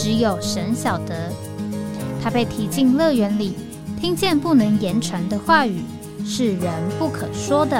[0.00, 1.32] 只有神晓得，
[2.22, 3.56] 他被提进乐园里，
[4.00, 5.82] 听见不能言传的话语，
[6.24, 7.76] 是人不可说的。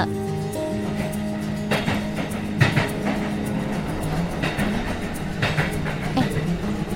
[6.17, 6.25] 哎，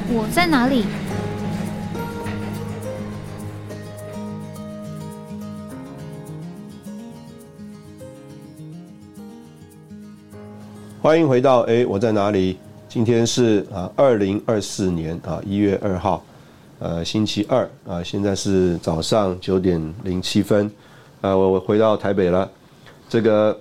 [0.09, 0.85] 我在哪里？
[11.01, 12.59] 欢迎回到哎，我在哪里？
[12.93, 16.23] 今天是啊，二零二四年啊一月二号，
[16.79, 20.71] 呃，星期二啊，现在是早上九点零七分，
[21.23, 22.47] 啊，我我回到台北了。
[23.09, 23.59] 这个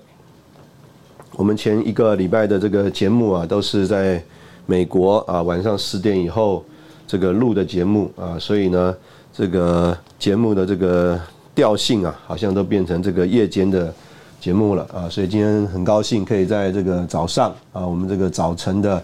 [1.37, 4.21] 我们前一个礼拜的这个节目啊，都是在
[4.65, 6.65] 美国啊晚上十点以后
[7.07, 8.93] 这个录的节目啊，所以呢，
[9.31, 11.17] 这个节目的这个
[11.55, 13.93] 调性啊，好像都变成这个夜间的
[14.41, 19.01] 节目了啊，所以今天很高兴可以在这个早上啊，我们这个早晨的。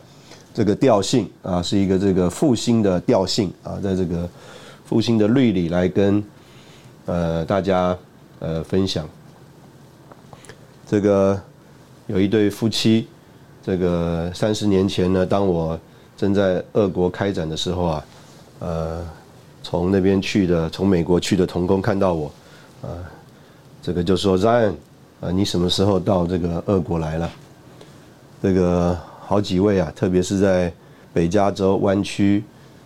[0.58, 4.28] 这个调性啊，是一个这个复兴的调性啊，在这个
[4.86, 6.24] 复兴的律里来跟
[7.06, 7.96] 呃大家
[8.40, 9.08] 呃分享。
[10.88, 11.40] 这个
[12.08, 13.08] 有一对夫妻，
[13.64, 15.80] 这个三十年前呢，当我
[16.18, 18.06] 正在俄国开展的时候啊，
[18.58, 19.06] 呃，
[19.62, 22.32] 从那边去的，从美国去的童工看到我，
[22.82, 22.98] 呃，
[23.84, 24.74] 这个就说：“zan，
[25.22, 27.30] 啊，你什么时候到这个俄国来了？
[28.42, 28.98] 这个。
[29.30, 30.72] 好几位啊，特别是在
[31.14, 32.42] 北加州湾区，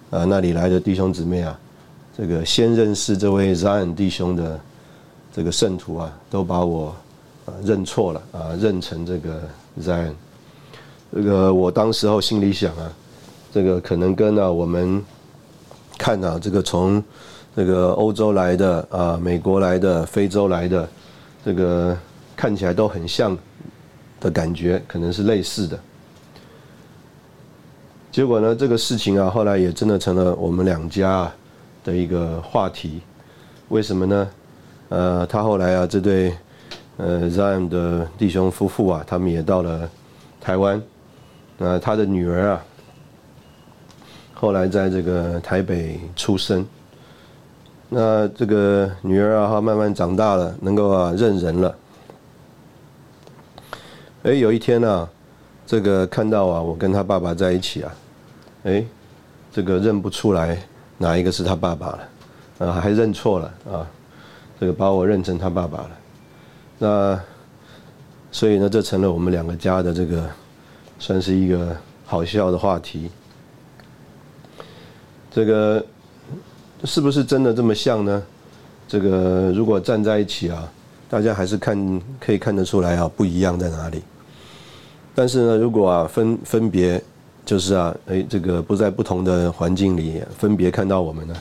[0.10, 1.60] 呃那里来的弟兄姊妹啊，
[2.18, 4.60] 这个先认识这位 Zion 弟兄的
[5.32, 6.96] 这个圣徒啊，都把我
[7.46, 9.40] 啊认错了啊，认成这个
[9.80, 10.14] Zion。
[11.14, 12.92] 这个我当时候心里想啊，
[13.54, 15.00] 这个可能跟啊我们
[16.00, 17.04] 看啊这个从
[17.56, 20.90] 这个欧洲来的啊，美国来的，非洲来的，
[21.46, 21.96] 这个
[22.36, 23.38] 看起来都很像
[24.20, 25.80] 的感觉，可能是类似的。
[28.12, 31.32] 结果呢，这个事情啊，后来也真的成了我们两家
[31.82, 33.00] 的一个话题。
[33.70, 34.30] 为什么呢？
[34.90, 36.36] 呃，他后来啊，这对
[36.98, 39.90] 呃 Zion 的弟兄夫妇啊，他们也到了
[40.42, 40.82] 台湾。
[41.58, 42.62] 那他的女儿啊，
[44.34, 46.68] 后来在这个台北出生。
[47.88, 51.76] 那这个女儿啊，她慢慢长大了，能够啊认人了。
[54.24, 55.08] 哎，有一天呢。
[55.72, 57.96] 这个看到啊，我跟他爸爸在一起啊，
[58.66, 58.84] 哎，
[59.54, 60.62] 这个认不出来
[60.98, 63.88] 哪一个是他爸爸了，啊，还认错了啊，
[64.60, 65.92] 这个把我认成他爸爸了，
[66.78, 67.22] 那
[68.34, 70.30] 所以呢，这成了我们两个家的这个
[71.00, 71.74] 算是一个
[72.06, 73.10] 好笑的话题。
[75.32, 75.82] 这个
[76.84, 78.22] 是不是真的这么像呢？
[78.90, 80.70] 这个如果站在一起啊，
[81.10, 84.04] 大家还是看可以看得出来啊，不一样在哪里。
[85.14, 87.02] 但是呢，如果啊分分别，
[87.46, 91.36] 就是啊，哎，这个不在不同的环境里分别看到我们呢，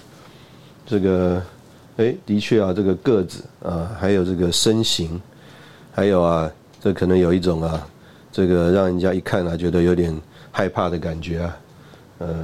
[0.84, 1.42] 这个，
[1.98, 5.20] 哎，的确啊，这个个子啊，还有这个身形，
[5.92, 6.50] 还有啊，
[6.80, 7.86] 这可能有一种啊，
[8.32, 10.18] 这个让人家一看啊，觉得有点
[10.50, 11.56] 害怕的感觉啊，
[12.18, 12.34] 呃，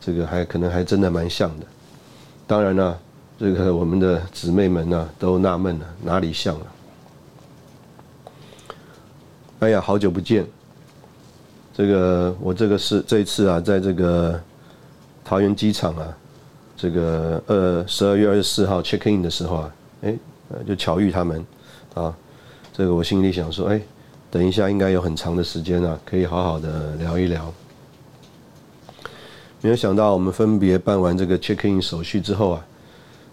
[0.00, 1.66] 这个还可能还真的蛮像的。
[2.46, 2.98] 当然呢，
[3.38, 6.66] 这个我们的姊妹们呢都纳闷了，哪里像了？
[9.64, 10.44] 哎呀，好久不见！
[11.72, 14.38] 这个我这个是这一次啊，在这个
[15.24, 16.14] 桃园机场啊，
[16.76, 20.14] 这个呃十二月二十四号 check in 的时候啊，哎，
[20.66, 21.42] 就巧遇他们
[21.94, 22.14] 啊。
[22.74, 23.80] 这个我心里想说，哎，
[24.30, 27.50] 等一下应该有很长的时间啊，可以好好的聊一聊。
[29.62, 32.66] 没有想到我们分别办完这个 check in 手续之后啊，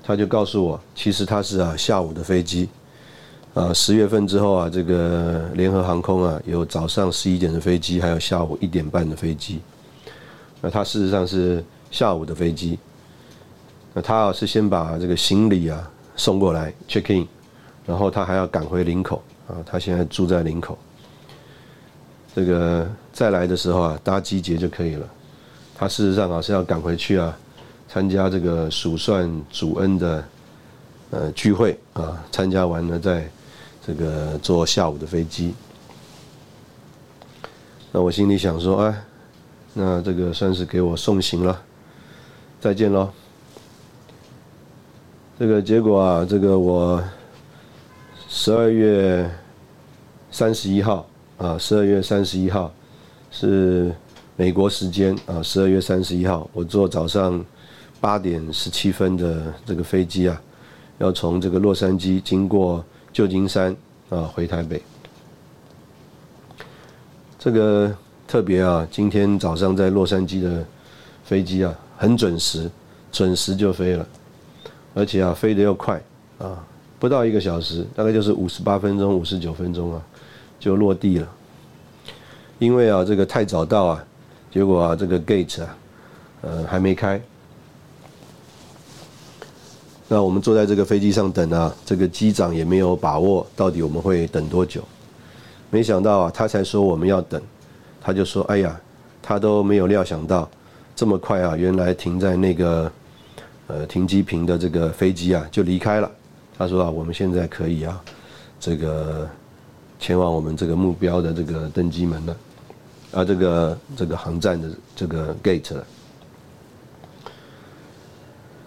[0.01, 2.69] 他就告诉我，其实他是啊下午的飞机。
[3.53, 9.59] 啊，十月份之后啊，这个联合航空啊，有早上十一点的飞机，还有下午一点半的飞机。
[10.61, 12.79] 那他事实上是下午的飞机。
[13.93, 17.27] 那他啊是先把这个行李啊送过来 check in，
[17.85, 20.77] 然后他还要赶回林口啊，他现在住在林口。
[22.33, 25.05] 这个再来的时候啊，搭机捷就可以了。
[25.75, 27.37] 他事实上啊是要赶回去啊，
[27.89, 30.23] 参加这个数算主恩的
[31.09, 33.29] 呃聚会啊，参加完了再。
[33.85, 35.53] 这个坐下午的飞机，
[37.91, 39.03] 那我心里想说，哎，
[39.73, 41.59] 那这个算是给我送行了，
[42.59, 43.09] 再见喽。
[45.39, 47.03] 这个结果啊，这个我
[48.29, 49.27] 十二月
[50.29, 51.07] 三十一号
[51.39, 52.71] 啊，十二月三十一号
[53.31, 53.91] 是
[54.35, 57.43] 美国时间啊，十二月三十一号，我坐早上
[57.99, 60.39] 八点十七分的这个飞机啊，
[60.99, 63.75] 要从这个洛杉矶经过旧金山
[64.09, 64.81] 啊回台北。
[67.37, 67.91] 这个
[68.27, 70.65] 特别啊，今天早上在洛杉矶的
[71.23, 72.69] 飞机啊，很准时，
[73.11, 74.05] 准时就飞了。
[74.93, 76.01] 而且啊，飞得又快
[76.37, 76.63] 啊，
[76.99, 80.01] 不到一个小时，大概就是五十八分钟、五十九分钟啊，
[80.59, 81.27] 就落地了。
[82.59, 84.05] 因为啊，这个太早到啊，
[84.51, 85.77] 结果啊，这个 gate 啊，
[86.41, 87.19] 呃，还没开。
[90.13, 94.83] 那我们坐在这个飞机上等啊，这个机长也没有把握到底我们会等多久。
[95.69, 97.41] 没想到啊，他才说我们要等，
[98.01, 98.77] 他就说：“哎呀，
[99.21, 100.49] 他都没有料想到
[100.97, 102.91] 这么快啊，原来停在那个。”
[103.67, 106.11] 呃，停机坪的这个飞机啊，就离开了。
[106.57, 108.03] 他说啊，我们现在可以啊，
[108.59, 109.25] 这个
[109.97, 112.37] 前往我们这个目标的这个登机门了，
[113.13, 115.85] 啊，这个这个航站的这个 gate 了。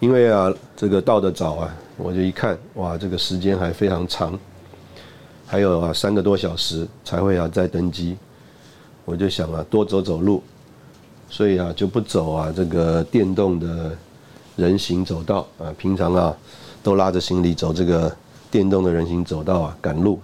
[0.05, 4.37] 因为啊，这个到的早啊，我就一看，哇，这个时间还非常长，
[5.47, 8.15] 还有啊三个多小时才会啊再登机。
[9.03, 10.43] 我就想啊，多走走路，
[11.27, 13.97] 所以啊就不走啊这个电动的。
[14.57, 16.33] 人行走道啊，平常啊
[16.83, 18.15] 都拉着行李走这个
[18.49, 20.19] 电动的人行走道啊，赶路。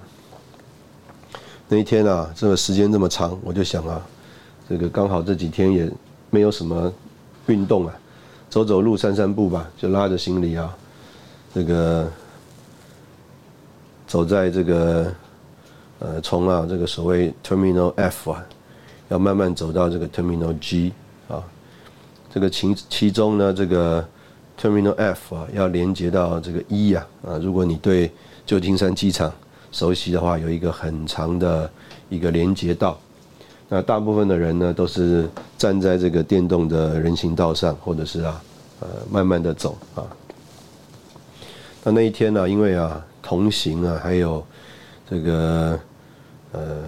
[1.67, 3.99] 那一天啊，这个时间这么长，我就想啊，
[4.69, 5.91] 这个刚好这几天也
[6.29, 6.93] 没有什么
[7.47, 7.93] 运动啊，
[8.51, 10.77] 走走路、散散步吧，就拉着行李啊，
[11.55, 12.07] 这个
[14.05, 15.11] 走在这个
[15.97, 18.45] 呃，从啊这个所谓 Terminal F 啊，
[19.09, 20.93] 要慢慢走到这个 Terminal G
[21.27, 21.41] 啊，
[22.31, 24.07] 这个其其中呢这个。
[24.59, 27.39] Terminal F 啊，要连接到这个 E 啊啊！
[27.41, 28.11] 如果你对
[28.45, 29.33] 旧金山机场
[29.71, 31.67] 熟悉的话，有一个很长的
[32.09, 32.99] 一个连接道。
[33.73, 38.43] 那大部分的人呢，都是站在这个电动的人行道上，或者是啊
[38.81, 40.03] 呃慢慢的走啊。
[41.81, 44.45] 那那一天呢，因为啊同行啊，还有
[45.09, 45.79] 这个
[46.51, 46.83] 呃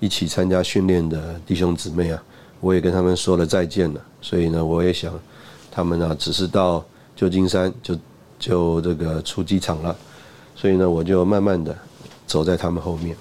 [0.00, 2.22] 一起参加训练的弟兄姊妹啊，
[2.60, 4.00] 我也跟他们说了再见了。
[4.22, 5.12] 所以呢，我也想。
[5.70, 6.82] 他们呢，只是到
[7.14, 7.94] 旧金山就
[8.38, 9.94] 就这个出机场了，
[10.54, 11.76] 所以呢，我就慢慢的
[12.26, 13.14] 走在他们后面。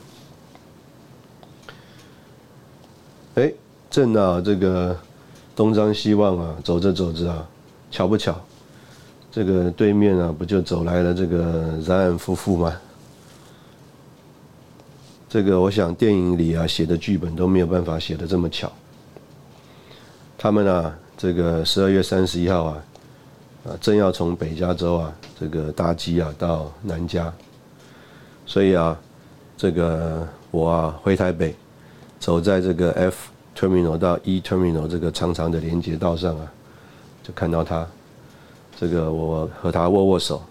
[3.33, 3.51] 哎，
[3.95, 4.93] 正啊，这个
[5.55, 7.47] 东张西望啊，走着走着啊，
[7.89, 8.35] 巧不巧，
[9.31, 12.75] 这个对面啊，不就走来了这个冉冉夫妇吗？
[15.29, 18.69] 这个我想电影里啊写的剧本都没有办法写的这么巧。
[20.37, 20.93] 他们啊。
[21.17, 22.83] 这个十二月三十一号啊，
[23.65, 27.33] 啊，正要从北加州啊，这个搭机啊到南加，
[28.45, 28.99] 所以啊，
[29.55, 31.55] 这个我啊回台北，
[32.19, 36.51] 走在这个 F terminal 到 E terminal 这个长长的连接道上啊，
[37.23, 37.87] 就看到他，
[38.79, 40.43] 这个我和他握握手，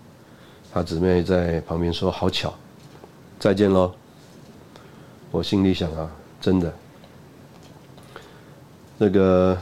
[0.72, 2.52] 他姊妹在旁边说好巧，
[3.38, 3.92] 再见喽。
[5.30, 6.10] 我心里想啊，
[6.40, 6.72] 真的，
[8.98, 9.56] 那个。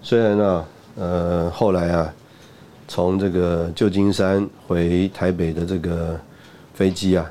[0.00, 0.64] 虽然呢，
[0.94, 2.14] 呃，后来啊，
[2.86, 6.18] 从这个旧金山回台北的这个
[6.72, 7.30] 飞机啊，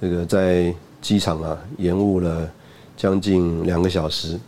[0.00, 2.48] 这个在机场啊延误了
[2.96, 4.38] 将近两个小时。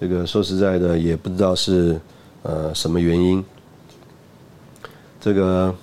[0.00, 2.00] 这个说实在的，也不知道是
[2.42, 3.44] 呃什么原因。
[5.20, 5.74] 这个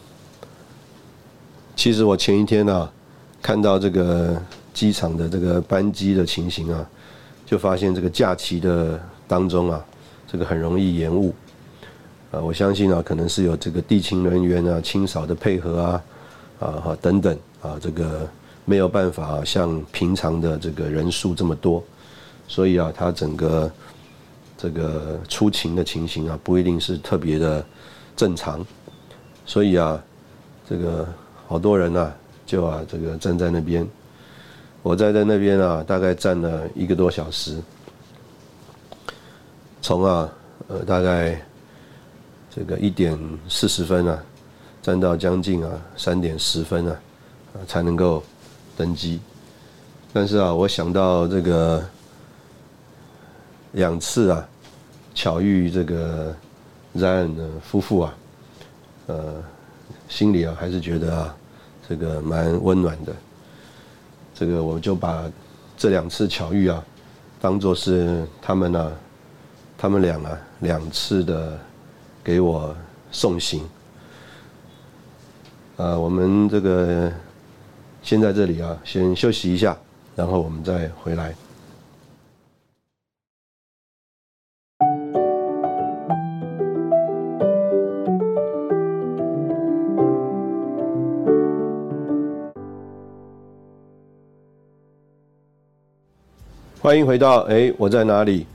[1.75, 2.89] 其实我前一天呢，
[3.41, 4.41] 看到这个
[4.73, 6.87] 机场的这个班机的情形啊，
[7.45, 9.83] 就发现这个假期的当中啊。
[10.25, 11.31] 这个很容易延误，
[12.31, 16.03] 啊，我相信啊，可能是有这个地勤人员啊清扫的配合啊，
[16.59, 18.27] 啊等等啊，这个
[18.65, 21.83] 没有办法像平常的这个人数这么多，
[22.47, 23.71] 所以啊，他整个
[24.57, 27.65] 这个出勤的情形啊，不一定是特别的
[28.15, 28.65] 正常，
[29.45, 30.01] 所以啊，
[30.69, 31.07] 这个
[31.47, 32.15] 好多人啊，
[32.45, 33.87] 就啊这个站在那边，
[34.81, 37.61] 我站在那边啊，大概站了一个多小时。
[39.81, 40.31] 从啊，
[40.69, 41.41] 呃，大概
[42.49, 44.23] 这个一点四十分啊，
[44.81, 46.95] 站到将近啊三点十分，啊
[47.67, 48.23] 才能够
[48.75, 49.19] 登机。
[50.11, 51.83] 但是啊，我想到这个
[53.73, 54.47] 两次啊，
[55.15, 56.35] 巧遇这个
[56.95, 58.13] Ryan 的夫妇啊，
[59.07, 59.35] 呃，
[60.07, 61.35] 心里啊还是觉得啊，
[61.87, 63.13] 这个蛮温暖的。
[64.33, 65.23] 这个我就把
[65.77, 66.83] 这两次巧遇啊，
[67.41, 68.91] 当做是他们呢。
[69.75, 71.59] 他们俩啊两次的
[72.23, 72.73] 给我
[73.11, 73.67] 送行。
[75.75, 77.11] 啊，我们这个
[78.03, 79.75] 先在这里啊，先休息一下，
[80.13, 81.33] 然后我们再回来。
[96.81, 98.45] 欢迎回到哎，我在哪里？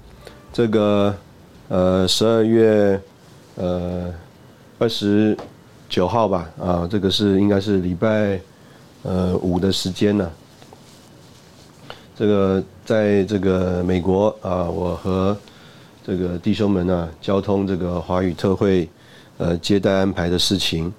[0.53, 1.17] 这个
[1.69, 3.01] 呃，十二月
[3.55, 4.13] 呃
[4.79, 5.35] 二十
[5.89, 8.39] 九号吧，啊，这个是应该是礼拜
[9.09, 10.31] 呃五的时间呢。
[12.15, 15.35] 这个在这个美国啊，我和
[16.05, 18.87] 这个弟兄们呢，交通这个华语特会
[19.39, 20.93] 呃接待安排的事情，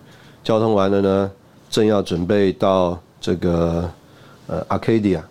[0.44, 1.32] 交通完了呢，
[1.70, 3.88] 正要准备到这个
[4.48, 5.22] 呃 Arcadia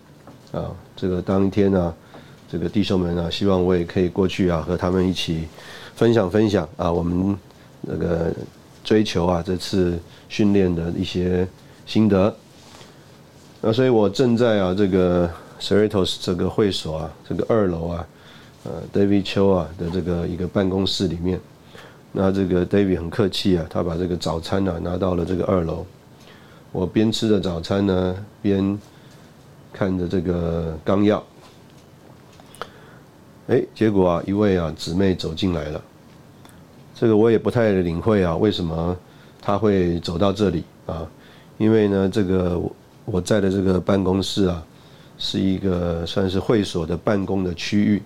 [0.53, 0.71] 啊。
[0.95, 1.93] 这个当天呢，
[2.47, 5.47] 这个弟兄们啊，希望我也可以过去啊，和他们一起
[5.95, 7.35] 分享分享啊，我们
[7.81, 8.31] 那个
[8.83, 11.47] 追求啊这次训练的一些
[11.85, 12.33] 心得。
[13.61, 18.07] 那所以我正在啊这个 Cerritos 这个会所啊，这个二楼啊，
[18.63, 21.39] 呃，David 邱啊的这个一个办公室里面。
[22.11, 25.85] 那这个 David 很客气啊，他把这个早餐呢拿到了这个二楼。
[26.71, 28.79] 我边吃着早餐呢，边。
[29.71, 31.23] 看着这个纲要，
[33.47, 35.79] 哎，结果啊，一位啊姊妹走进来了。
[36.95, 38.97] 这个我也不太领会啊，为什么
[39.39, 41.07] 他会走到这里啊？
[41.59, 42.59] 因为呢，这个
[43.11, 44.63] 我在的这个办公室啊，
[45.17, 48.01] 是一个算是会所的办公的区域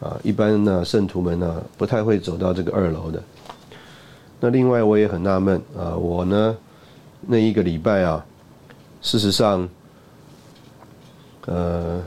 [0.00, 0.16] 啊。
[0.22, 3.22] 一般呢，圣徒们呢不太会走到这个二楼的。
[4.40, 6.56] 那另外我也很纳闷啊，我呢
[7.20, 8.24] 那一个礼拜啊，
[9.02, 9.68] 事实上。
[11.48, 12.02] 呃，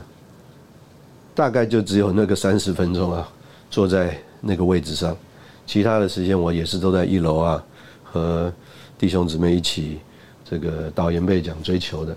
[1.34, 3.26] 大概就只有那个三十分钟啊，
[3.70, 5.16] 坐在那个位置上，
[5.66, 7.64] 其他的时间我也是都在一楼啊，
[8.04, 8.52] 和
[8.98, 9.98] 弟兄姊妹一起
[10.44, 12.14] 这个导言被讲追求的，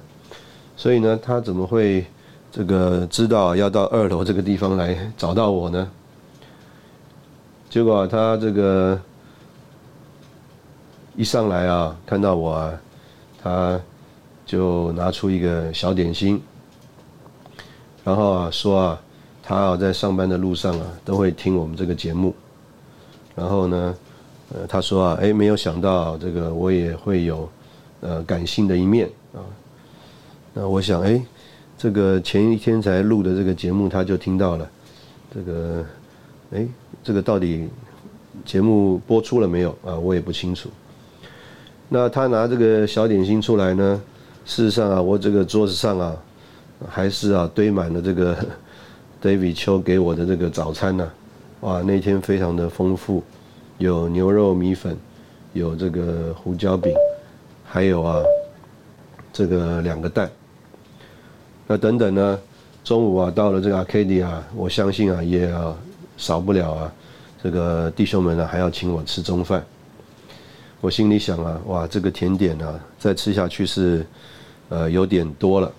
[0.75, 2.05] 所以呢，他怎么会
[2.51, 5.89] 这个知道要到二楼这个地方来找到我呢？
[7.69, 8.99] 结果他这个
[11.15, 12.73] 一上来啊，看到我啊，
[13.41, 13.79] 他
[14.45, 16.41] 就拿出一个小点心。
[18.03, 19.01] 然后啊，说啊，
[19.41, 22.35] 他啊在上班的路上啊，都会听我们这个节目。
[23.35, 23.95] 然后呢，
[24.53, 27.49] 呃，他说啊，哎，没有想到这个我也会有
[28.01, 29.09] 呃感性的一面。
[30.53, 31.21] 那我想，哎，
[31.77, 34.69] 这个前一天才录的这个节目，他就听到了。
[35.33, 35.85] 这个，
[36.53, 36.67] 哎，
[37.03, 37.67] 这个到底
[38.45, 39.95] 节目播出了没有啊？
[39.97, 40.69] 我也不清楚。
[41.89, 44.01] 那他拿这个小点心出来呢，
[44.45, 46.15] 事实上啊，我这个桌子上啊。
[46.89, 48.35] 还是啊，堆满了这个
[49.23, 51.09] David 秋给我的这个早餐呢，
[51.61, 53.23] 哇，那天非常的丰富，
[53.77, 54.97] 有牛肉米粉，
[55.53, 56.93] 有这个胡椒饼，
[57.63, 58.21] 还有啊，
[59.31, 60.29] 这个两个蛋。
[61.65, 62.39] 那等等呢，
[62.83, 65.53] 中午啊到了这个 Arcadia，我相信啊也
[66.17, 66.93] 少不了啊，
[67.41, 69.63] 这个弟兄们呢还要请我吃中饭。
[70.81, 74.05] 我心里想啊，哇，这个甜点呢再吃下去是
[74.67, 75.71] 呃有点多了。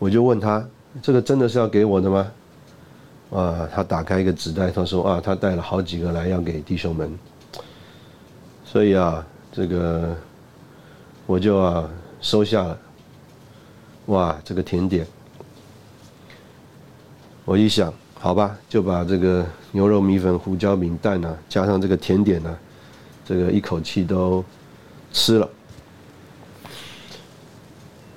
[0.00, 0.66] 我就问他
[1.00, 2.26] ：“这个真的是要给我的吗？”
[3.30, 7.16] 啊，他打开一个纸袋，他说：“啊，他带了好几个来要给弟兄们。”
[8.66, 10.16] 所以啊，这个
[11.26, 11.88] 我就啊
[12.20, 12.76] 收下了。
[14.10, 15.06] 哇，这个甜点！
[17.44, 22.58] 我一想，好吧，就把这个牛肉米粉、胡椒饼、蛋呢，加上这个甜点呢，
[23.24, 24.44] 这个一口气都
[25.12, 25.48] 吃了。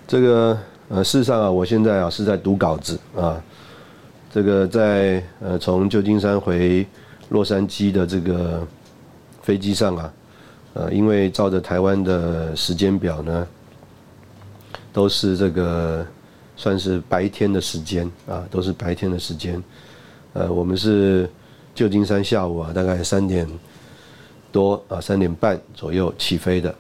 [0.08, 0.58] 这个。
[0.90, 3.42] 呃，事实上啊，我现在啊是在读稿子啊。
[4.30, 6.86] 这个在呃从旧金山回
[7.30, 8.68] 洛杉矶的这个
[9.42, 10.14] 飞机上啊，
[10.74, 13.48] 呃，因为照着台湾的时间表呢，
[14.94, 16.06] 都是这个
[16.56, 19.62] 算是白天的时间啊，都是白天的时间。
[20.32, 21.30] 呃，我们是
[21.76, 23.46] 旧金山下午啊，大概三点
[24.52, 26.74] 多啊，三点半左右起飞的。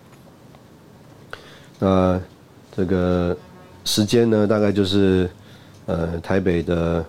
[1.80, 2.22] 那
[2.74, 3.36] 这个。
[3.86, 5.30] 时间呢，大概就是，
[5.88, 7.06] 呃，台北的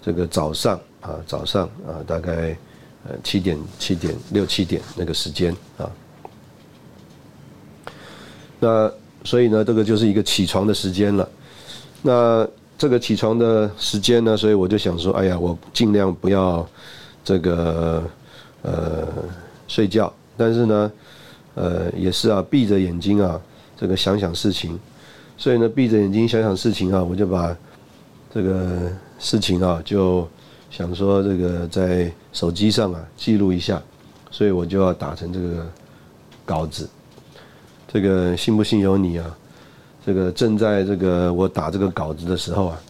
[0.00, 2.56] 这个早上啊，早上啊，大概
[3.06, 5.84] 呃七点、七点、六七点那个时间啊。
[8.58, 8.90] 那
[9.24, 11.28] 所以呢，这个就是一个起床的时间了。
[12.02, 16.66] 那这个起床的时间呢，所以我就想说，哎呀，我尽量不要
[17.24, 18.04] 这个
[18.62, 19.08] 呃
[19.66, 20.92] 睡觉，但是呢，
[21.54, 23.40] 呃，也是啊，闭着眼睛啊，
[23.76, 24.78] 这个想想事情。
[25.38, 27.56] 所以呢，闭着眼睛想想事情啊，我就把
[28.32, 30.28] 这个事情啊，就
[30.70, 33.82] 想说这个在手机上啊记录一下，
[34.30, 35.66] 所以我就要打成这个
[36.44, 36.88] 稿子。
[37.94, 39.36] 这个信不信由你啊！
[40.04, 42.80] 这个正在这个我打这个稿子的时候啊，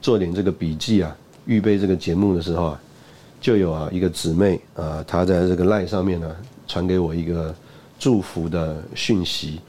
[0.00, 2.80] 做点这个笔记啊，预备这个节目的时候啊，
[3.40, 6.34] 就有啊一个姊妹啊，她在这个赖上面呢
[6.66, 7.54] 传给我一个
[7.96, 9.60] 祝福的讯息。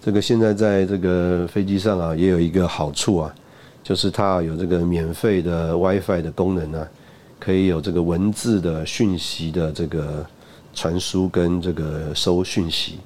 [0.00, 3.34] 这个现在在这个飞机上啊，也有一个好处啊，
[3.82, 6.86] 就是它有这个免费的 WiFi 的功能呢，
[7.40, 10.24] 可以有这个文字的讯息的这个
[10.74, 12.98] 传输跟这个收讯息。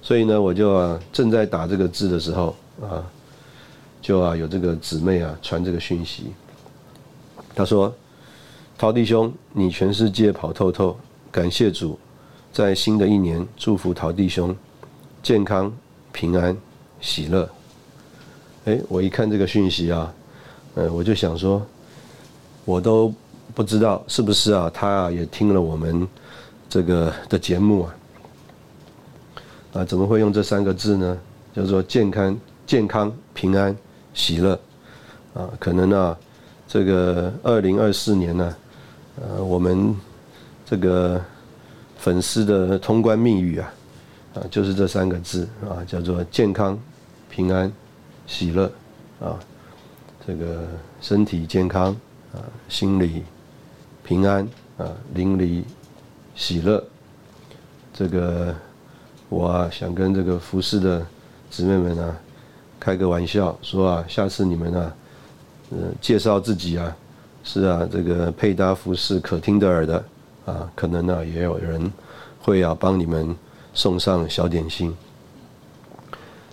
[0.00, 3.02] 所以呢，我就啊正在打这个字的时候啊，
[4.00, 6.26] 就啊有这个姊妹啊传这个讯息。
[7.54, 7.92] 他说
[8.78, 10.96] ：“陶弟兄，你全世界跑透透，
[11.32, 11.98] 感谢主，
[12.52, 14.54] 在新的一年祝福陶弟兄
[15.22, 15.72] 健康、
[16.12, 16.56] 平安、
[17.00, 17.48] 喜乐。”
[18.66, 20.14] 哎，我一看这个讯息啊，
[20.74, 21.60] 嗯，我就想说，
[22.64, 23.12] 我都
[23.54, 26.06] 不知道是不是啊，他啊也听了我们
[26.68, 27.94] 这个的节目啊。
[29.74, 31.18] 啊，怎么会用这三个字呢？
[31.54, 33.76] 叫做健康、健康、平安、
[34.14, 34.58] 喜乐。
[35.34, 36.16] 啊，可能啊，
[36.66, 38.56] 这个二零二四年呢，
[39.20, 39.94] 呃，我们
[40.66, 41.22] 这个
[41.96, 43.72] 粉丝的通关密语啊，
[44.34, 46.78] 啊，就是这三个字啊，叫做健康、
[47.30, 47.70] 平安、
[48.26, 48.70] 喜乐。
[49.20, 49.38] 啊，
[50.26, 50.64] 这个
[51.00, 51.86] 身体健康
[52.32, 53.24] 啊，心理
[54.04, 55.64] 平安啊，邻里
[56.38, 56.82] 喜乐。
[57.92, 58.54] 这个。
[59.30, 61.06] 我啊，想跟这个服饰的
[61.50, 62.16] 姊妹们啊，
[62.80, 64.96] 开个玩笑，说啊，下次你们啊，
[65.68, 66.96] 呃，介绍自己啊，
[67.44, 70.02] 是啊，这个配搭服饰可听的耳的
[70.46, 71.92] 啊，可能呢也有人
[72.40, 73.36] 会啊帮你们
[73.74, 74.96] 送上小点心。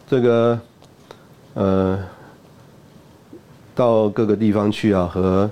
[0.06, 0.60] 这个
[1.54, 1.98] 呃，
[3.74, 5.50] 到各个地方去啊，和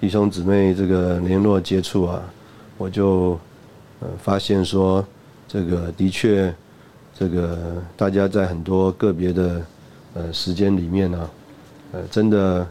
[0.00, 2.20] 弟兄姊妹这个联络接触啊，
[2.76, 3.38] 我就
[4.00, 5.04] 呃发现说。
[5.48, 6.52] 这个的确，
[7.16, 9.62] 这个大家在很多个别的
[10.12, 11.30] 呃时间里面呢，
[11.92, 12.66] 呃，真的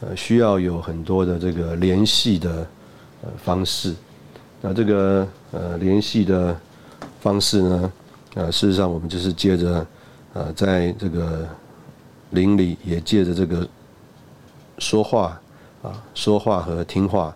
[0.00, 2.64] 呃需要有很多的这个联系的
[3.22, 3.92] 呃方式。
[4.60, 6.56] 那这个呃联系的
[7.20, 7.92] 方式呢，
[8.34, 9.84] 呃，事实上我们就是借着
[10.32, 11.44] 呃在这个
[12.30, 13.68] 邻里也借着这个
[14.78, 15.38] 说话
[15.82, 17.34] 啊，说话和听话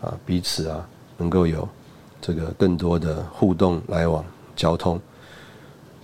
[0.00, 1.68] 啊，彼此啊能够有。
[2.20, 5.00] 这个更多的互动来往交通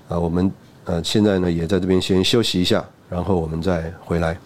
[0.09, 0.50] 啊，我们
[0.85, 4.38] 呃现在呢也在这边先休息一下，然后我们再回来。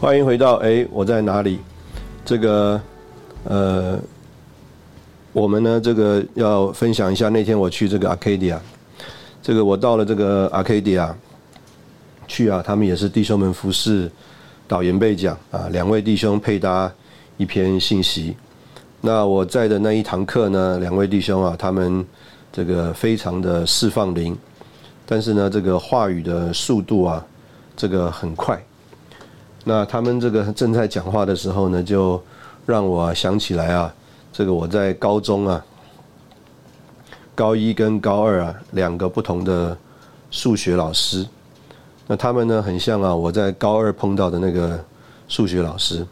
[0.00, 1.58] 欢迎回到哎，我在哪里？
[2.24, 2.80] 这个
[3.44, 3.98] 呃。
[5.32, 8.58] 我们呢，这个要分享一下那天我去这个 Arcadia，
[9.42, 11.10] 这个我到了这个 Arcadia
[12.28, 14.10] 去啊，他们也是弟兄们服侍
[14.68, 16.92] 导言被讲啊，两位弟兄配搭
[17.38, 18.36] 一篇信息。
[19.00, 22.04] 那我在的那一堂课呢，两位弟兄啊，他们
[22.52, 24.36] 这个非常的释放灵，
[25.06, 27.24] 但是呢，这个话语的速度啊，
[27.74, 28.62] 这个很快。
[29.64, 32.22] 那他们这个正在讲话的时候呢，就
[32.66, 33.94] 让我想起来啊。
[34.32, 35.62] 这个我在高中啊，
[37.34, 39.76] 高一跟高二啊两个不同的
[40.30, 41.26] 数学老师，
[42.06, 44.82] 那他们呢很像啊，我在高二碰到的那个
[45.28, 46.06] 数学老师。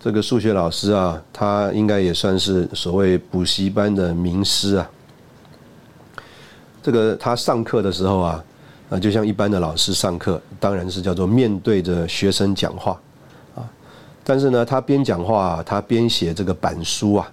[0.00, 4.90] 这个数学老师啊，他应该也算是所谓补习班的名师啊。
[6.82, 8.44] 这个他上课的时候啊，
[8.88, 12.98] 啊就像一般的老师上课，当然是叫做面对着学生讲话。
[14.24, 17.30] 但是呢，他边讲话，他边写这个板书啊。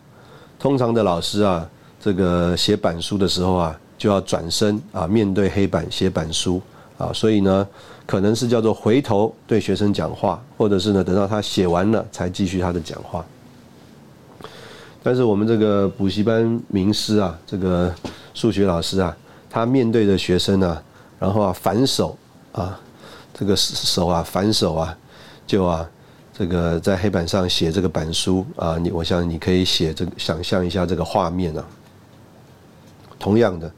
[0.57, 1.65] 通常的老师啊，
[2.01, 6.61] 这个写板书的时候啊，就要转身啊，面对黑板写板书
[6.97, 7.11] 啊。
[7.13, 7.65] 所以呢，
[8.05, 13.23] 可能是叫做回头对学生讲话，或者是呢，等到他写完了才继续他的讲话。
[15.03, 17.93] 但是我们这个补习班名师啊，这个
[18.33, 19.15] 数学老师啊，
[19.49, 20.81] 他面对着学生啊，
[21.19, 22.17] 然后啊反手
[22.51, 22.77] 啊，
[23.33, 24.97] 这个手啊反手啊，
[25.45, 25.87] 就啊。
[26.39, 31.65] 这个在黑板上写这个板书啊，你我想你可以写这个，想象一下这个画面啊。
[33.19, 33.69] 同样的，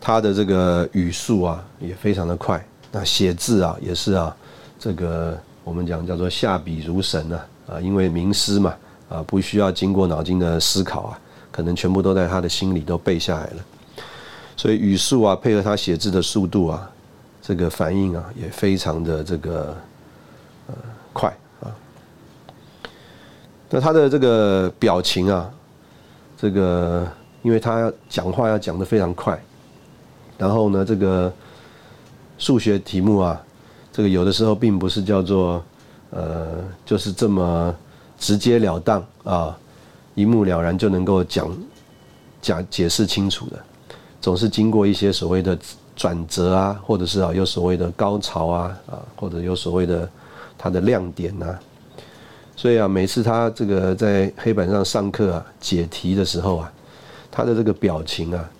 [0.00, 4.34] 他的这个语速啊也非常的快，那写字啊也是啊，
[4.78, 8.74] 这个我们讲叫做下笔如神啊啊，因为名师嘛
[9.10, 13.64] 啊，不需要经过脑筋的思考啊，可能全部都在他的心里都背下来了，
[14.56, 16.90] 所以语速啊配合他写字的速度啊，
[17.42, 19.76] 这个反应啊也非常的这个
[20.68, 20.74] 呃
[21.12, 21.30] 快。
[23.74, 25.50] 那他的这个表情啊，
[26.36, 27.08] 这个
[27.40, 29.42] 因为他讲话要讲的非常快，
[30.36, 31.32] 然后呢，这个
[32.36, 33.42] 数学题目啊，
[33.90, 35.64] 这个有的时候并不是叫做
[36.10, 37.74] 呃，就是这么
[38.18, 39.56] 直截了当啊，
[40.14, 41.50] 一目了然就能够讲
[42.42, 43.58] 讲解释清楚的，
[44.20, 45.58] 总是经过一些所谓的
[45.96, 50.06] 转折啊，或者是啊有所谓的高潮啊啊，或者有所谓的
[50.58, 51.58] 它的亮点呐。
[52.62, 56.72] 所以啊，每次他这个在黑板上上课啊解题的时候啊，
[57.28, 58.50] 他的这个表情啊，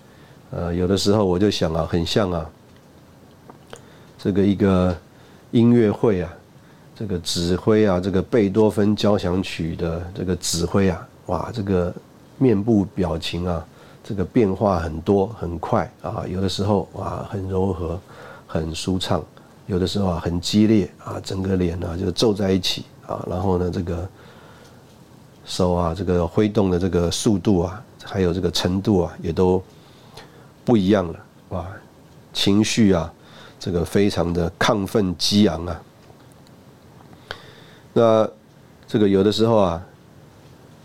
[0.51, 2.49] 呃，有的时候我就想啊，很像啊，
[4.17, 4.93] 这个一个
[5.51, 6.29] 音乐会啊，
[6.93, 11.93] 这个指挥啊，这个贝多芬交响曲的这个指挥啊，哇，这个
[12.37, 13.65] 面部表情啊，
[14.03, 17.97] 这个变化很多很快啊，有的时候啊很柔和，
[18.45, 19.23] 很舒畅，
[19.65, 22.83] 有的时候啊很激烈啊，整个脸啊就皱在一起。
[23.07, 24.07] 啊，然后呢，这个
[25.45, 29.61] 手啊，这个挥动的这个速度啊，还有这个程度啊，也都
[30.63, 31.67] 不一样了，哇，
[32.31, 33.11] 情绪啊，
[33.59, 35.81] 这个非常的亢奋激昂啊。
[37.91, 38.29] 那
[38.87, 39.85] 这个有的时候啊，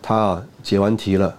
[0.03, 1.35] 他啊解完题了，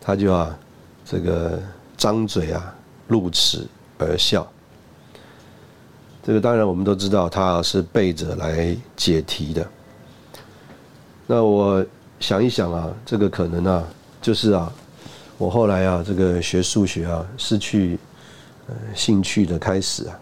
[0.00, 0.56] 他就啊
[1.04, 1.58] 这个
[1.96, 2.74] 张嘴啊，
[3.08, 3.66] 露齿
[3.98, 4.46] 而笑。
[6.22, 9.66] 这个当然我们都知道，他是背着来解题的。
[11.26, 11.84] 那我
[12.20, 13.82] 想一想啊，这个可能啊，
[14.20, 14.70] 就是啊，
[15.38, 17.98] 我后来啊，这个学数学啊，失去
[18.68, 20.20] 呃兴趣的开始啊，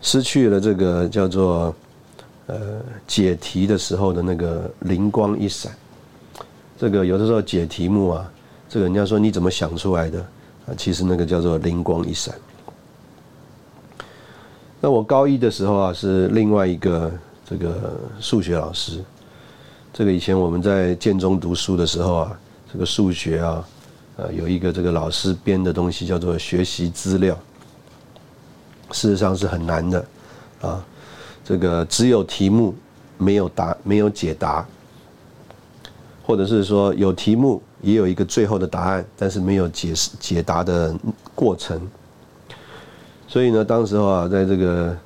[0.00, 1.74] 失去了这个叫做
[2.46, 5.72] 呃解题的时候的那个灵光一闪。
[6.78, 8.32] 这个有的时候解题目啊，
[8.68, 10.20] 这个人家说你怎么想出来的
[10.66, 10.70] 啊？
[10.76, 12.32] 其实那个叫做灵光一闪。
[14.80, 17.12] 那我高一的时候啊，是另外一个。
[17.52, 19.04] 这个数学老师，
[19.92, 22.40] 这个以前我们在建中读书的时候啊，
[22.72, 23.68] 这个数学啊，
[24.16, 27.38] 呃，有一个这个老师编的东西叫做学习资料，
[28.90, 30.04] 事实上是很难的
[30.62, 30.82] 啊。
[31.44, 32.74] 这个只有题目
[33.18, 34.66] 没有答，没有解答，
[36.24, 40.96] 或者是说有题目也有一个最后的答案，但是没有解释解答的
[41.34, 41.78] 过程。
[43.28, 44.96] 所以呢，当时候啊，在这个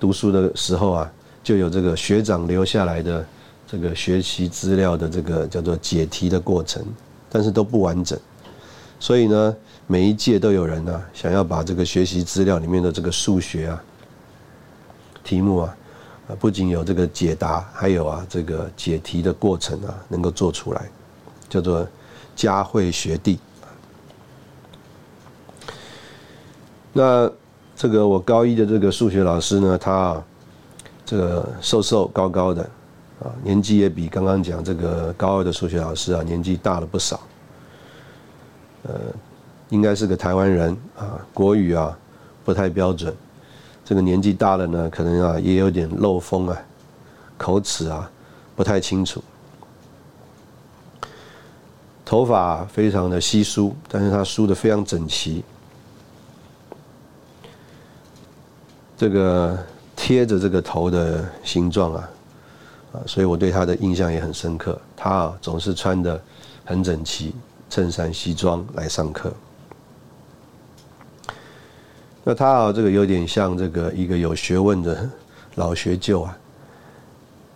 [0.00, 1.12] 读书的时候啊。
[1.42, 3.26] 就有这个学长留下来的
[3.66, 6.84] 这个学习资料的这个叫做解题的过程，
[7.28, 8.16] 但是都不完整，
[9.00, 13.82] 所以呢，每一届都有人呢想要把这个学习资料里面的这个数学啊
[15.24, 15.76] 题目啊，
[16.38, 20.88] 不仅有这个解答，还有啊这个解题的过程啊能够做出来，
[21.48, 21.84] 叫做
[22.36, 23.38] 佳慧学弟。
[26.92, 27.28] 那
[27.74, 30.22] 这个我高一的这个数学老师呢，他。
[31.12, 32.62] 这个瘦瘦高高的，
[33.22, 37.20] 啊，年纪也比刚刚讲这个高二的数学老师啊年纪大了不少。
[38.84, 38.94] 呃，
[39.68, 41.94] 应该是个台湾人啊，国语啊
[42.46, 43.14] 不太标准。
[43.84, 46.58] 这个年纪大了呢，可能啊也有点漏风啊，
[47.36, 48.10] 口齿啊
[48.56, 49.22] 不太清楚。
[52.06, 55.44] 头发非常的稀疏，但是他梳的非常整齐。
[58.96, 59.58] 这个。
[60.04, 62.10] 贴着这个头的形状啊，
[62.92, 64.76] 啊，所以我对他的印象也很深刻。
[64.96, 66.20] 他啊总是穿的
[66.64, 67.32] 很整齐，
[67.70, 69.32] 衬衫、西装来上课。
[72.24, 75.08] 那他啊，这个有点像这个一个有学问的
[75.54, 76.38] 老学究啊，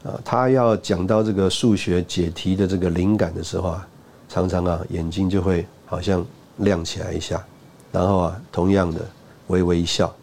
[0.04, 3.88] 啊，他要讲到这个数学解题的这个灵感的时候啊，
[4.28, 6.24] 常常啊眼睛就会好像
[6.58, 7.44] 亮起来一下，
[7.90, 9.00] 然后啊同样的
[9.48, 10.14] 微微一笑。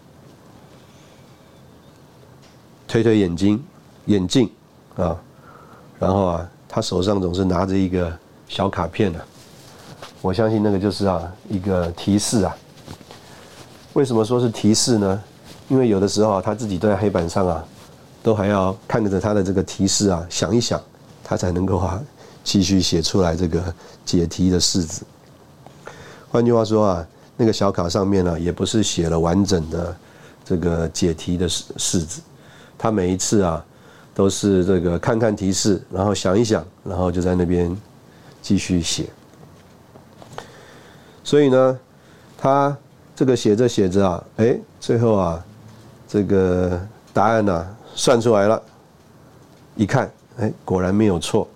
[2.93, 3.59] 推推眼睛，
[4.05, 4.47] 眼镜
[4.97, 5.19] 啊，
[5.97, 8.15] 然后啊，他手上总是拿着一个
[8.47, 9.19] 小卡片呢。
[10.21, 12.55] 我相信那个就是啊一个提示啊。
[13.93, 15.23] 为什么说是提示呢？
[15.69, 17.65] 因为有的时候啊，他自己都在黑板上啊，
[18.21, 20.79] 都还要看着他的这个提示啊，想一想，
[21.23, 21.99] 他才能够啊
[22.43, 23.73] 继续写出来这个
[24.05, 25.03] 解题的式子。
[26.29, 29.97] 换句话说啊，那个小卡上面呢，也不是写了完整的
[30.45, 32.21] 这个解题的式式子。
[32.83, 33.65] 他每一次啊，
[34.13, 37.73] 都是这个看看提示，然后想一想，然后就在那边
[38.41, 39.05] 继续写。
[41.23, 41.79] 所以呢，
[42.37, 42.77] 他
[43.15, 45.45] 这个写着写着啊，哎，最后啊，
[46.09, 46.77] 这个
[47.13, 48.61] 答案呢算出来了，
[49.77, 51.47] 一看，哎，果然没有错。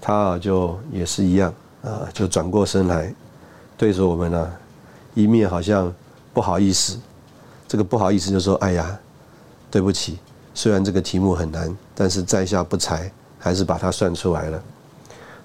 [0.00, 3.12] 他啊就也是一样啊，就转过身来，
[3.76, 4.52] 对着我们呢，
[5.14, 5.92] 一面好像
[6.32, 6.96] 不好意思，
[7.66, 8.96] 这个不好意思就说，哎呀。
[9.76, 10.18] 对不起，
[10.54, 14.62] 虽然这个题目很难，但是在下不才，还是把它算出来了。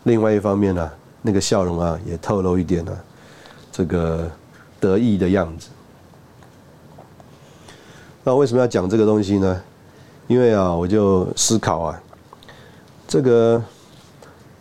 [0.04, 0.90] 另外一方面呢，
[1.22, 2.98] 那个笑容啊，也透露一点呢，
[3.74, 4.32] 这个
[4.80, 5.68] 得意的样子。
[8.24, 9.62] 那为什么要讲这个东西呢？
[10.28, 12.02] 因为啊，我就思考啊，
[13.10, 13.62] 这个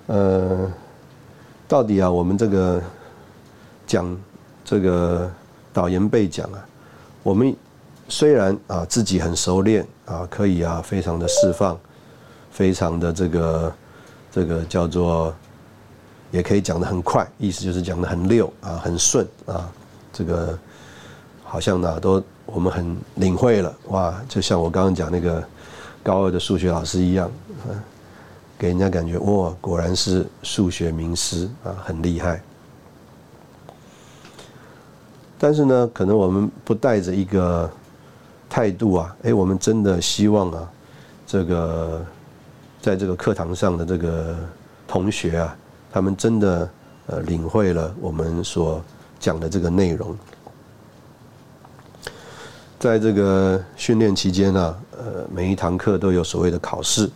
[0.09, 0.69] 呃，
[1.69, 2.83] 到底啊，我们这个
[3.87, 4.21] 讲
[4.65, 5.31] 这个
[5.73, 6.67] 导言被讲啊，
[7.23, 7.55] 我们
[8.11, 11.79] 虽然啊自己很熟练啊，可以啊非常的释放，
[12.51, 13.73] 非常的这个
[14.31, 15.35] 这个叫做，
[16.31, 19.71] 也可以讲的很快，意思就是讲的很溜啊，很顺啊，
[20.13, 20.59] 这个
[21.43, 22.23] 好像呢都。
[22.53, 25.41] 我们很领会了哇，就像我刚刚讲那个
[26.03, 27.31] 高二的数学老师一样，
[28.59, 32.43] 给人家感觉哇，果然是数学名师啊，很厉害。
[35.39, 37.71] 但是呢，可能我们不带着一个
[38.51, 40.69] 态度啊，哎，我们真的希望啊，
[41.25, 42.05] 这个
[42.83, 44.37] 在这个课堂上的这个
[44.89, 45.57] 同学啊，
[45.93, 46.69] 他们真的
[47.07, 48.83] 呃领会了我们所
[49.21, 50.17] 讲的这个内容。
[52.81, 57.09] 在这个训练期间呢，呃，每一堂课都有所谓的考试。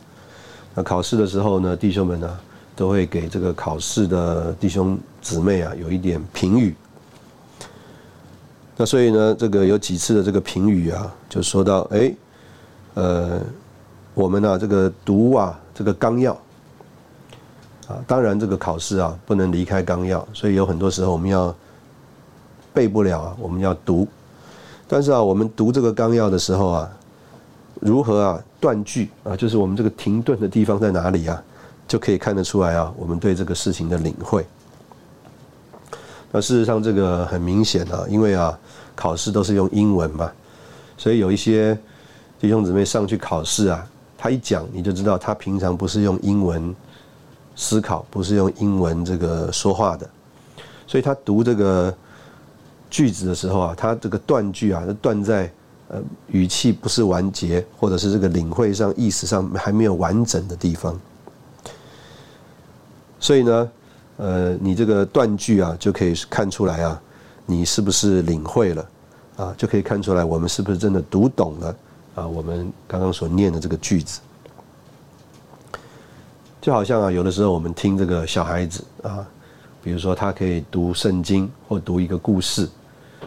[0.75, 2.39] 那考试的时候呢，弟兄们呢，
[2.77, 6.77] 都会给这个考试的弟兄姊妹啊，有一点评语。
[8.77, 12.13] 那所以呢，这个有几次的这个评语啊，就说到，哎，
[12.95, 13.41] 呃，
[14.15, 16.33] 我们呢，这个读啊，这个纲要，
[17.87, 21.55] 啊，当然这个考试啊，不能离开纲要，所以有很多时候我们要
[22.73, 24.09] 背不了啊，我们要读。
[24.89, 26.91] 但是啊，我们读这个纲要的时候啊，
[27.81, 31.41] 如何啊断句啊，就是我们这个停顿的地方在哪里啊，
[31.87, 34.45] 就可以看得出来啊，我们对这个事情的领会。
[36.35, 38.59] 那事实上这个很明显啊，因为啊
[38.97, 40.29] 考试都是用英文嘛，
[40.99, 41.79] 所以有一些
[42.41, 43.87] 弟兄姊妹上去考试啊，
[44.19, 46.75] 他一讲你就知道他平常不是用英文
[47.55, 50.11] 思考，不是用英文这个说话的，
[50.89, 51.95] 所以他读这个。
[52.91, 55.51] 句子的时候啊，他这个断句啊，断在
[55.89, 60.97] 呃语气不是完结，或者是这个领会上、意识上还没有完整的地方。
[63.19, 63.69] 所以呢，
[64.17, 67.01] 呃，你这个断句啊，就可以看出来啊，
[67.47, 68.89] 你是不是领会了
[69.37, 69.55] 啊？
[69.57, 71.77] 就可以看出来我们是不是真的读懂了
[72.15, 72.27] 啊？
[72.27, 74.21] 我们刚刚所念的这个句子，
[76.61, 79.27] 就好像啊，有的时候我们听这个小孩子啊，
[79.83, 82.69] 比如说他可以读圣经或读一个故事。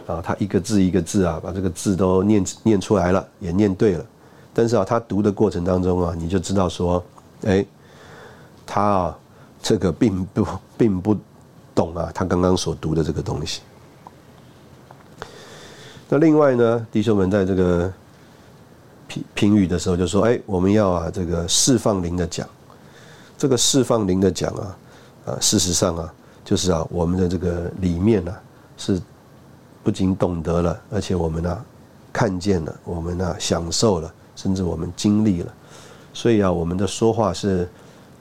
[0.05, 4.05] 啊，他一个字一个字啊，把这个字都念念出来了，也念对了。
[4.53, 7.03] 但是啊，他读的过程当中啊，你就知道说，
[7.43, 7.65] 哎，
[8.65, 9.19] 他啊，
[9.67, 11.13] 这个并不并不
[11.75, 13.59] 懂啊，他刚刚所读的这个东西。
[16.07, 17.93] 那另外呢，弟兄们在这个
[19.09, 22.47] 评评语的时候就说，哎，我们要啊，这个释放灵的讲，
[23.37, 24.77] 这个释放灵的讲啊，
[25.25, 26.13] 啊，事实上啊，
[26.45, 28.33] 就是啊，我们的这个里面呢
[28.77, 29.01] 是。
[29.83, 31.65] 不仅懂得了，而且我们呢，
[32.11, 35.53] 看见了，我们呢，享受了，甚至我们经历了，
[36.13, 37.69] 所以啊，我们的说话是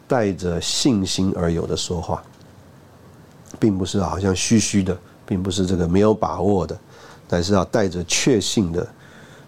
[0.09, 2.23] 带着信心而有的说话，
[3.59, 6.79] 并不是好像虚虚的，并不是这个没有把握的，
[7.29, 8.87] 但是要带着确信的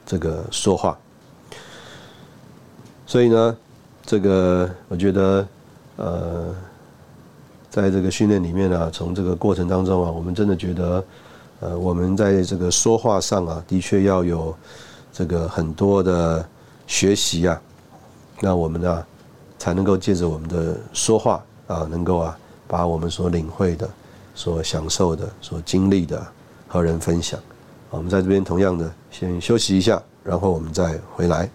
[0.04, 0.98] 这个说话。
[3.06, 3.56] 所以呢，
[4.04, 5.48] 这个我觉得，
[5.96, 6.54] 呃，
[7.70, 11.04] 在这个训练里面呢，从这个过程当中啊，我们真的觉得。
[11.60, 14.56] 呃，我们在这个说话上啊，的确要有
[15.12, 16.48] 这个很多的
[16.86, 17.60] 学习啊，
[18.40, 19.06] 那我们呢，
[19.58, 23.90] 才能够借着我们的说话啊，能够啊，把我们所领会的、
[24.34, 26.26] 所享受的、所经历的
[26.66, 27.38] 和人分享。
[27.90, 31.50] 我们在这边同样的先休息一下，然后我们再回来。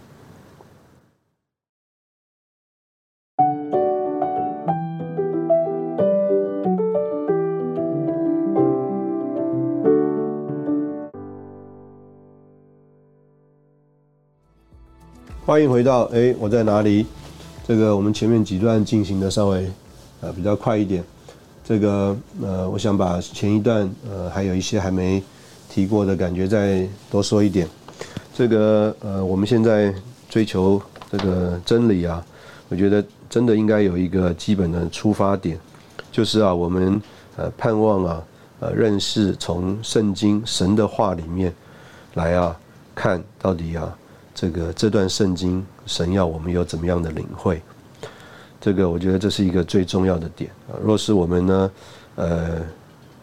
[15.46, 17.06] 欢迎回到哎，我在哪里？
[17.66, 19.70] 这个我们前面几段进行的稍微
[20.20, 21.04] 呃比较快一点。
[21.64, 25.24] 这个呃，我想把前一段呃还有一些还没
[25.70, 27.66] 提过的感觉再多说一点。
[28.34, 29.94] 这个呃，我们现在
[30.28, 32.22] 追求这个真理啊，
[32.68, 35.58] 我觉得真的应该有一个基本的出发点，
[36.12, 37.02] 就是啊，我们
[37.38, 38.22] 呃盼望啊
[38.60, 41.54] 呃认识从圣经神的话里面
[42.16, 42.60] 来啊
[42.94, 43.98] 看到底啊。
[44.34, 47.62] 这个这段圣经，神要我们有怎么样的领会？
[48.60, 50.80] 这个我觉得这是一个最重要的点啊。
[50.82, 51.72] 若是我们呢，
[52.16, 52.62] 呃，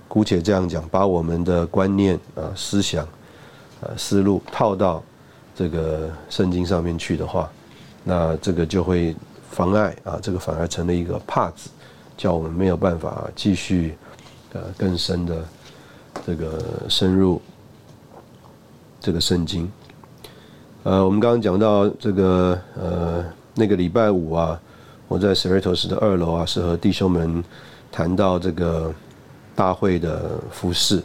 [0.06, 3.08] 姑且这样讲，把我们的观念啊、思想、
[3.80, 5.02] 呃、思路套到
[5.54, 7.50] 这个圣经上面去的话，
[8.04, 9.16] 那这个就会
[9.50, 11.70] 妨碍啊，这个反而成了一个帕子，
[12.16, 13.96] 叫我们没有办法继续
[14.52, 15.44] 呃更深的
[16.26, 17.40] 这个深入
[19.00, 19.70] 这个圣经。
[20.82, 23.22] 呃，我们刚刚讲到这个呃
[23.54, 24.58] 那个礼拜五啊，
[25.08, 27.44] 我在 Cerritos 的二楼啊，是和弟兄们
[27.92, 28.90] 谈到这个
[29.54, 31.02] 大会的服饰。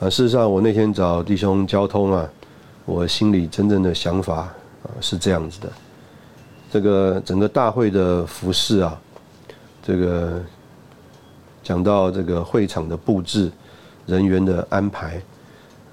[0.00, 2.26] 啊，事实上，我那天找弟兄交通啊，
[2.86, 5.70] 我心里真正的想法啊是这样子的：
[6.72, 8.98] 这个整个大会的服饰啊，
[9.82, 10.42] 这个
[11.62, 13.52] 讲到这个会场的布置、
[14.06, 15.20] 人员的安排，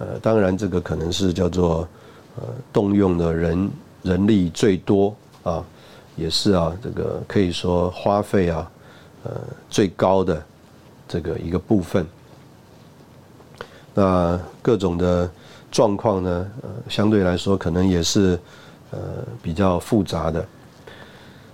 [0.02, 1.88] 呃，当然这个可能是叫做
[2.36, 5.64] 呃动用的人人力最多啊，
[6.16, 8.72] 也是啊，这个可以说花费啊，
[9.26, 9.32] 呃
[9.70, 10.44] 最高的
[11.08, 12.04] 这个一个部分。
[13.94, 15.30] 那各种的
[15.70, 18.40] 状况呢，呃，相对来说可能也是
[18.90, 19.00] 呃
[19.44, 20.44] 比较复杂的。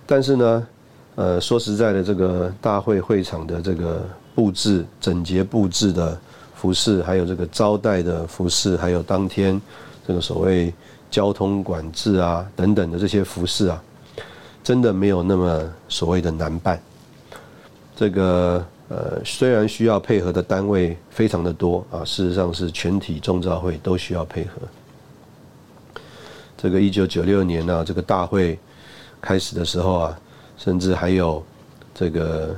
[0.06, 0.68] 但是呢，
[1.16, 6.18] 呃，说实在的，这个大会会场的这个布置、整洁布置的
[6.60, 9.62] 服饰，还有这个招待的服饰，还有当天
[10.06, 10.74] 这个所谓
[11.10, 13.82] 交通管制啊等等的这些服饰啊，
[14.64, 16.82] 真的没有那么所谓的难办。
[17.96, 18.66] 这个。
[18.90, 24.52] 呃，虽然需要配合的单位非常的多啊，事实上是全体中召会都需要配合。
[26.56, 28.58] 这个一九九六年呢，这个大会
[29.20, 30.20] 开始的时候啊，
[30.58, 31.44] 甚至还有
[31.94, 32.56] 这个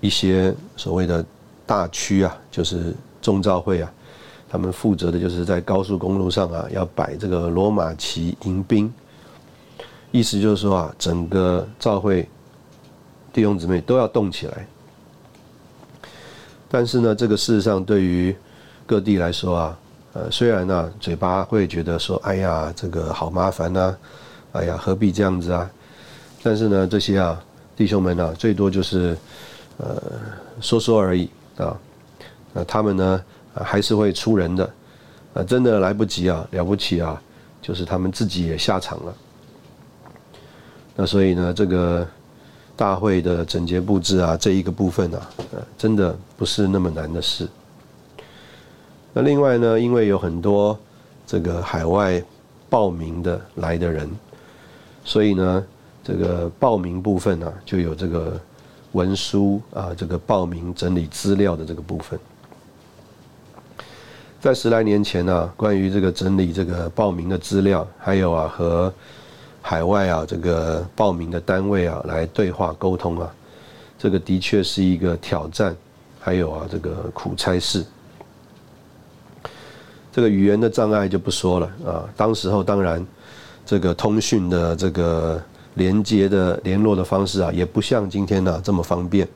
[0.00, 1.26] 一些所谓的
[1.66, 3.92] 大区啊，就是众召会啊，
[4.48, 8.92] 他们负责的就是在高速公路上啊，要摆这个罗马旗迎宾，
[10.10, 12.28] 意思就是说啊，整个召会
[13.32, 14.66] 弟兄姊妹都要动起来。
[16.68, 18.34] 但是呢，这个事实上对于
[18.84, 19.78] 各地来说啊，
[20.12, 23.96] 呃，虽然呢嘴巴会觉得说，哎呀，这个好麻烦呐，
[24.52, 25.70] 哎呀，何必这样子啊？
[26.42, 27.42] 但是呢，这些啊
[27.74, 29.16] 弟兄们呢，最多就是
[29.78, 30.02] 呃
[30.60, 31.76] 说说而已啊。
[32.52, 34.70] 那他们呢，还是会出人的，
[35.34, 37.20] 啊，真的来不及啊，了不起啊，
[37.60, 39.14] 就是他们自己也下场了。
[40.96, 42.06] 那所以呢，这个。
[42.76, 47.48] 大会的整洁布置啊，这一个部分啊，呃，真的不是那么难的事。
[49.12, 50.76] 那另外呢，因为有很多
[51.24, 52.20] 这个海外
[52.68, 54.10] 报名的来的人，
[55.04, 55.64] 所以呢，
[56.02, 58.40] 这个报名部分呢，就有这个
[58.94, 62.18] 文书啊，这个报名整理资料的这个部分。
[64.40, 68.92] 在十来年前呢，关于这个整理这个报名的资料，还有啊和。
[69.66, 73.34] 海外啊，这个报名的单位啊，来对话沟通啊，
[73.98, 75.74] 这个的确是一个挑战，
[76.20, 77.82] 还有啊，这个苦差事。
[80.12, 83.02] 这个语言的障碍就不说了啊，当时候当然，
[83.64, 85.42] 这个通讯的这个
[85.74, 89.28] 连接的联络的方式啊，也不像今天呢这么方便。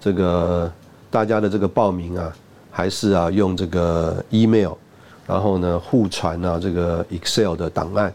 [0.00, 0.70] 这个
[1.10, 2.32] 大家的这个报名啊，
[2.70, 4.72] 还是啊用这个 email，
[5.26, 8.12] 然后呢互传啊这个 Excel 的档案。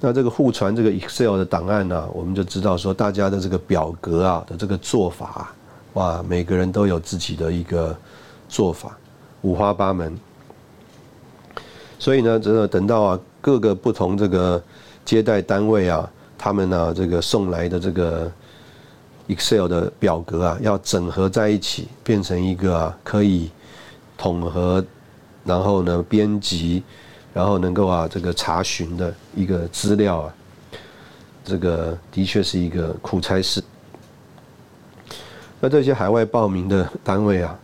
[0.00, 5.52] 那这个互传这个 Excel 的档案呢，我们就知道说大家的这个表格啊的这个做法，
[5.94, 7.96] 哇，每个人都有自己的一个
[8.48, 8.96] 做法，
[9.40, 10.14] 五花八门。
[11.98, 14.62] 所以呢，这个等到啊各个不同这个
[15.04, 18.30] 接待单位啊，他们呢这个送来的这个
[19.28, 23.50] Excel 的表格啊，要整合在一起，变成一个可以
[24.16, 24.84] 统合，
[25.44, 26.82] 然后呢编辑。
[27.34, 30.34] 然后能够啊，这个查询的一个资料啊，
[31.44, 33.60] 这个的确是一个苦差事。
[35.58, 37.58] 那这些海外报名的单位啊，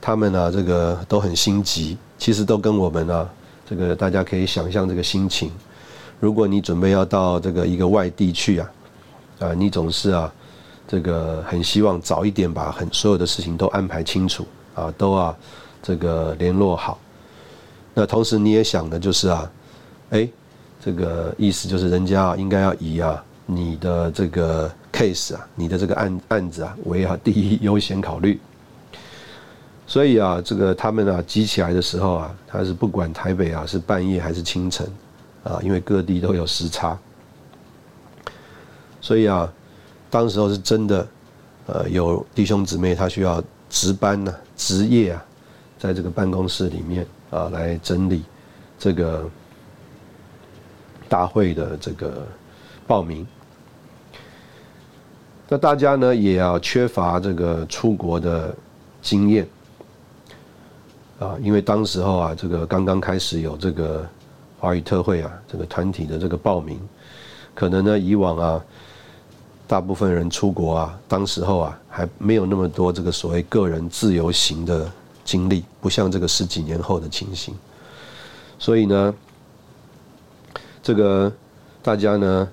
[0.00, 3.30] 他们呢，这个都很心急，其实都跟我们啊，
[3.64, 5.52] 这个大家可以想象这个心情。
[6.18, 8.70] 如果你准备要到这个一个外地去啊，
[9.40, 10.32] 啊，你总是啊，
[10.88, 15.36] 这个很希望早一点把很所有的事情都安排清楚啊，都啊，
[15.82, 16.98] 这个联络好。
[17.92, 19.50] 那同时你也想的就是啊，
[20.10, 20.28] 哎，
[20.82, 28.40] 这个意思就是人家啊应该要以啊你的这个 case 啊，你的这个案案子啊为啊第一优先考虑。
[29.86, 34.86] 所以啊，这个他们啊积起来的时候啊，他是不管台北啊是半夜还是清晨
[35.46, 36.98] 啊，因为各地都有时差。
[39.00, 39.52] 所以啊，
[40.10, 41.08] 当时候是真的，
[41.66, 45.24] 呃，有弟兄姊妹他需要值班呢，值夜啊，
[45.78, 47.06] 在这个办公室里面。
[47.28, 48.22] 啊，来整理
[48.78, 49.28] 这个
[51.08, 52.24] 大会的这个
[52.86, 53.26] 报名。
[55.48, 58.54] 那大家呢也要缺乏这个出国的
[59.02, 59.46] 经验，
[61.18, 64.08] 啊，因为当时候啊，这个刚刚开始有这个
[64.66, 66.76] 华语特会啊，这个团体的这个报名，
[67.54, 68.64] 可能呢以往啊，
[69.68, 74.90] 大部分人出国啊，当时候啊还没有那么多这个所谓个人自由行的
[75.24, 77.54] 经历，不像这个十几年后的情形，
[78.58, 79.14] 所以呢，
[80.82, 81.32] 这个
[81.80, 82.48] 大家呢，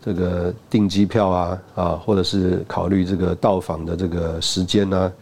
[0.00, 5.12] 这个订机票啊啊，或者是考虑这个到访的这个时间呢，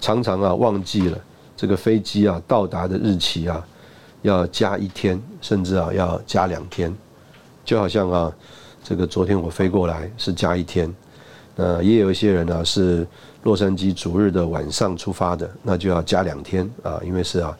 [0.00, 1.18] 常常啊忘记了。
[1.58, 3.66] 这个飞机啊，到达的日期啊，
[4.22, 6.94] 要加一天，甚至啊要加两天，
[7.64, 8.32] 就好像啊，
[8.82, 10.92] 这个昨天我飞过来是加一天，
[11.56, 13.06] 那也有一些人呢是
[13.42, 17.56] 洛杉矶主日的晚上出发的，那就要加两天啊，因为是啊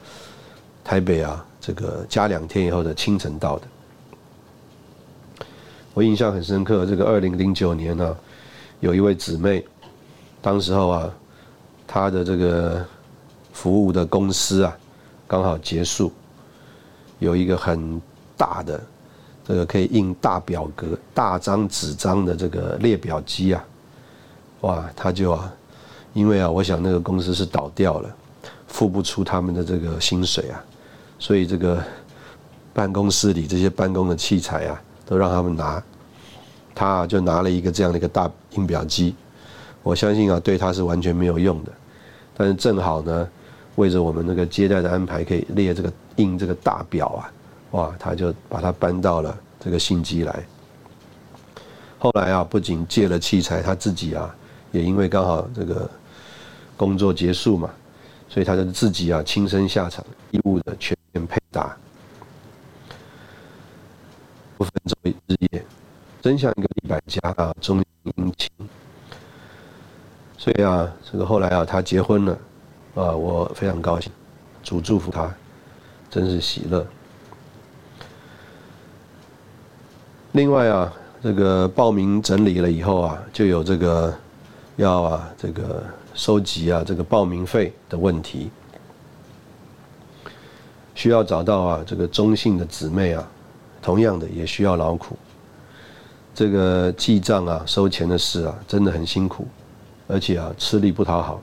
[0.85, 3.63] 台北啊这个加两天以后的清晨到的。
[5.95, 8.17] 我印象很深刻，这个二零零九年呢，
[8.81, 9.65] 有一位姊妹，
[10.41, 11.11] 当时候啊，
[11.87, 12.85] 她的这个。
[13.51, 14.79] 服务的公司啊，
[15.27, 16.13] 刚好结束，
[17.19, 18.01] 有一个很
[18.37, 18.81] 大的
[19.47, 23.65] 这个可以印大表格、大张纸张的这个列表机啊，
[24.61, 25.53] 哇，他就啊，
[26.13, 28.15] 因为啊，我想那个公司是倒掉了，
[28.67, 30.63] 付不出他们的这个薪水啊，
[31.19, 31.83] 所以这个
[32.73, 35.83] 办公室里这些办公的器材啊，都让他们拿，
[36.75, 39.15] 他就拿了一个这样的一个大印表机，
[39.83, 41.73] 我相信啊，对他是完全没有用的，
[42.37, 43.29] 但是正好呢。
[43.79, 47.31] 为着我们那个接待的安排，可以列这个印这个大表啊，
[47.71, 50.45] 哇，他就把它搬到了这个信机来。
[51.97, 54.35] 后来啊，不仅借了器材，他自己啊，
[54.73, 55.89] 也因为刚好这个
[56.77, 57.71] 工作结束嘛，
[58.29, 61.77] 所以他就自己啊亲身下场，义务的全面配搭，
[64.57, 65.15] 不分昼
[65.53, 65.65] 夜，
[66.21, 68.51] 真像一个一百家啊，忠殷勤。
[70.37, 72.37] 所以啊，这个后来啊，他结婚了。
[72.95, 74.11] 啊，我非常高兴，
[74.63, 75.33] 主祝福他，
[76.11, 76.87] 真是喜乐。
[80.33, 84.15] 另外啊，这个报名整理了以后啊，就有这个
[84.77, 85.83] 要啊，这个
[86.15, 88.51] 收集啊，这个报名费的问题，
[90.95, 93.27] 需要找到啊，这个中性的姊妹啊，
[93.81, 95.17] 同样的也需要劳苦。
[96.35, 99.47] 这个记账啊，收钱的事啊，真的很辛苦，
[100.07, 101.41] 而且啊，吃力不讨好。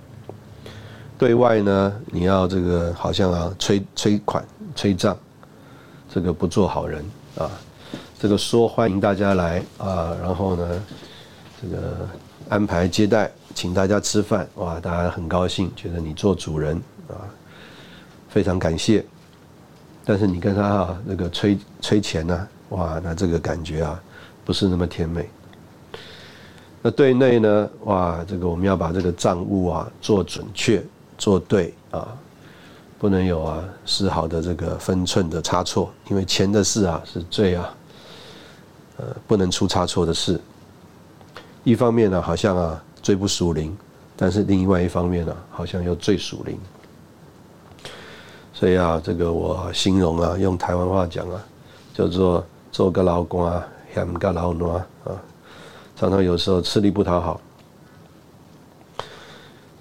[1.18, 4.44] 对外呢，你要这个好像啊催催款
[4.76, 5.18] 催账，
[6.10, 7.04] 这个不做好人
[7.38, 7.50] 啊。
[8.20, 10.84] 这个说欢迎大家来啊，然后呢，
[11.62, 12.08] 这个
[12.50, 16.76] 安排接待，请大家吃饭，哇，大家很高兴，觉得你做主人
[17.08, 17.24] 啊，
[18.28, 19.06] 非常感谢。
[20.04, 24.02] 但是你跟他啊那个催催钱呢，哇，那这个感觉啊
[24.44, 25.30] 不是那么甜美。
[26.82, 30.84] 那对内呢，哇，这个我们要把这个账务啊做准确。
[31.18, 32.08] 做对啊，
[33.00, 37.74] 不能有啊丝毫的这个分寸的差错，因为钱的事啊是最啊，
[38.98, 40.40] 呃不能出差错的事。
[41.64, 43.76] 一方面呢，好像啊最不属灵，
[44.16, 46.58] 但是另外一方面呢，好像又最属灵。
[48.54, 51.44] 所以啊，这个我形容啊，用台湾话讲啊，
[51.94, 53.62] 叫做做个老官，
[53.94, 54.86] 嫌个老奴啊，
[55.96, 57.42] 常常有时候吃力不讨好。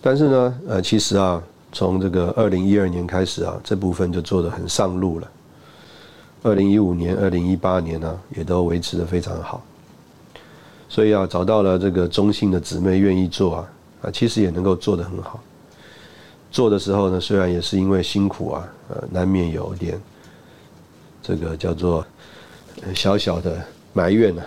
[0.06, 1.42] 但是呢，呃，其实啊，
[1.72, 5.30] 从这个二零一二年开始啊，这部分就做得很上路了。
[6.42, 9.64] 二零一五年、二零一八年呢，也都维持的非常好。
[10.90, 13.68] 所以啊，找到了这个中性的姊妹愿意做啊，
[14.02, 15.42] 啊，其实也能够做得很好。
[16.50, 19.98] 做的时候呢，虽然也是因为辛苦啊，呃，难免有点
[21.22, 22.04] 这个叫做
[22.94, 23.58] 小小的
[23.94, 24.42] 埋怨呢，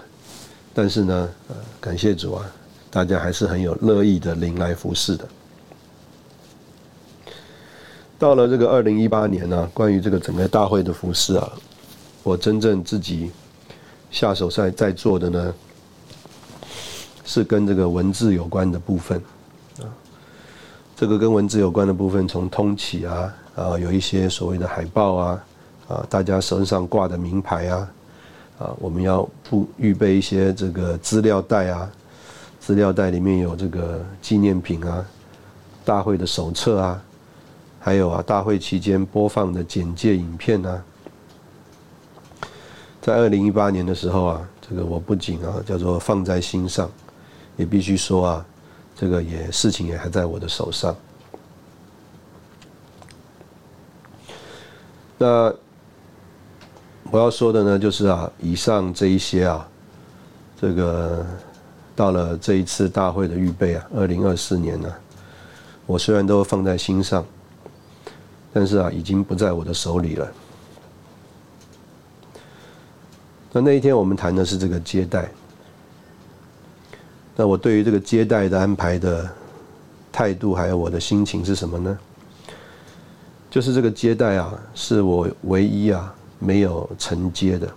[0.71, 2.45] 但是呢，呃，感谢主啊，
[2.91, 5.27] 大家还是很有乐意的临来服侍的。
[8.19, 11.51] 到了这个二零一八年呢，关于这个整个大会的服饰啊，
[12.23, 13.31] 我真正自己
[14.09, 15.53] 下手在在做的呢，
[17.23, 19.21] 是跟这个文字有关的部分
[19.79, 19.85] 啊。
[20.95, 25.43] 这个跟文字有关的部分，从通启啊啊，有一些所谓的海报啊
[25.87, 27.91] 啊，大家身上挂的名牌啊
[28.57, 31.87] 啊，我们要不预备一些这个资料袋啊，
[32.59, 35.05] 资料袋里面有这个纪念品啊，
[35.85, 37.03] 大会的手册啊。
[37.87, 40.83] 还有啊，大会期间播放的简介影片呢，
[43.01, 46.91] 在二零一八年的时候啊，这个我不仅啊叫做放在心上，
[47.55, 48.45] 也必须说啊，
[48.93, 50.93] 这个也事情也还在我的手上。
[55.17, 55.53] 那
[57.09, 59.65] 我要说的呢，就是啊，以上这一些啊，
[60.59, 61.25] 这个
[61.95, 64.93] 到了这一次大会的预备啊，二零二四年呢，
[65.85, 67.25] 我虽然都放在心上。
[68.57, 70.27] 但是啊，已经不在我的手里了。
[73.51, 75.29] 那那一天我们谈的是这个接待。
[77.35, 79.29] 那我对于这个接待的安排的
[80.11, 81.99] 态度，还有我的心情是什么呢？
[83.47, 87.71] 就是这个接待啊，是我唯一啊没有承接的。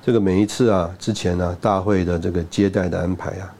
[0.00, 3.54] 这个每一次啊，之前呢大会的这个接待的安排啊，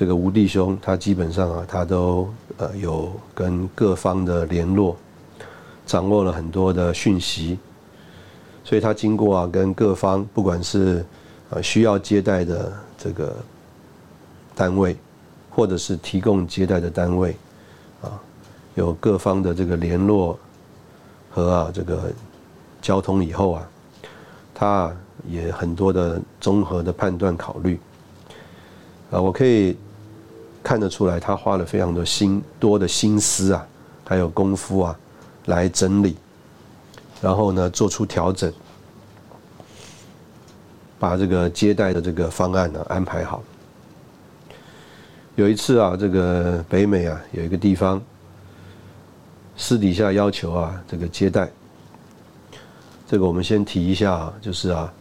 [0.00, 2.26] 这个吴弟兄他基本上啊，他都
[2.56, 4.96] 呃有跟各方的联络，
[5.84, 7.58] 掌握了很多的讯息，
[8.64, 11.04] 所以他经过啊跟各方，不管是
[11.50, 13.36] 呃，需要接待的这个
[14.54, 14.96] 单位，
[15.50, 17.36] 或者是提供接待的单位，
[18.00, 18.18] 啊，
[18.76, 20.38] 有各方的这个联络
[21.30, 22.10] 和啊这个
[22.80, 23.68] 交通以后啊，
[24.54, 24.96] 他
[25.28, 27.78] 也很多的综合的判断考虑，
[29.10, 29.76] 啊，我可以
[30.62, 33.66] 看得出来，他花了非常的心多的心思啊，
[34.04, 34.98] 还有功夫啊，
[35.46, 36.16] 来整理，
[37.20, 38.52] 然后呢，做出调整。
[40.98, 43.42] 把这个接待的这个方案呢安排好。
[45.34, 47.98] 有一次啊，这个北美啊有一个地方
[49.56, 51.50] 私底下要求啊这个接待，
[53.08, 54.92] 这个我们先提一下啊，就是啊，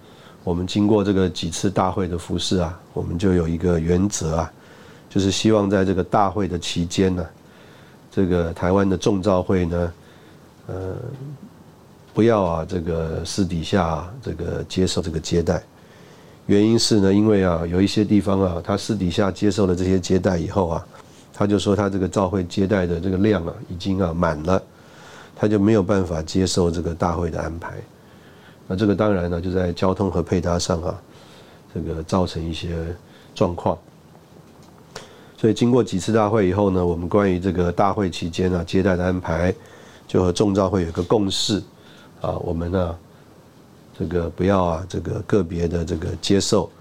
[0.45, 4.53] 我们经过这个几次大会的服侍啊，我们就有一个原则啊，
[5.09, 7.25] 就是希望在这个大会的期间呢，
[8.11, 9.93] 这个台湾的众召会呢，
[10.67, 10.95] 呃，
[12.13, 15.61] 不要啊这个私底下这个接受这个接待。
[16.45, 20.87] 原因是呢，因为啊，有一些地方啊，他私底下接受了这些接待以后啊，
[21.33, 24.61] 他就说他这个召会接待的这个量啊，已经啊满了，
[25.35, 27.73] 他就没有办法接受这个大会的安排。
[28.67, 31.01] 那这个当然呢，就在交通和配搭上啊，
[31.73, 32.75] 这个造成一些
[33.33, 33.77] 状况。
[35.39, 39.55] 所以经过几次大会以后呢，我们关于这个大会期间啊接待的安排，
[40.05, 41.63] 就和众召会有个共识
[42.19, 42.95] 啊，我们呢。
[43.97, 46.71] 这个不要啊，这个个别的这个接受，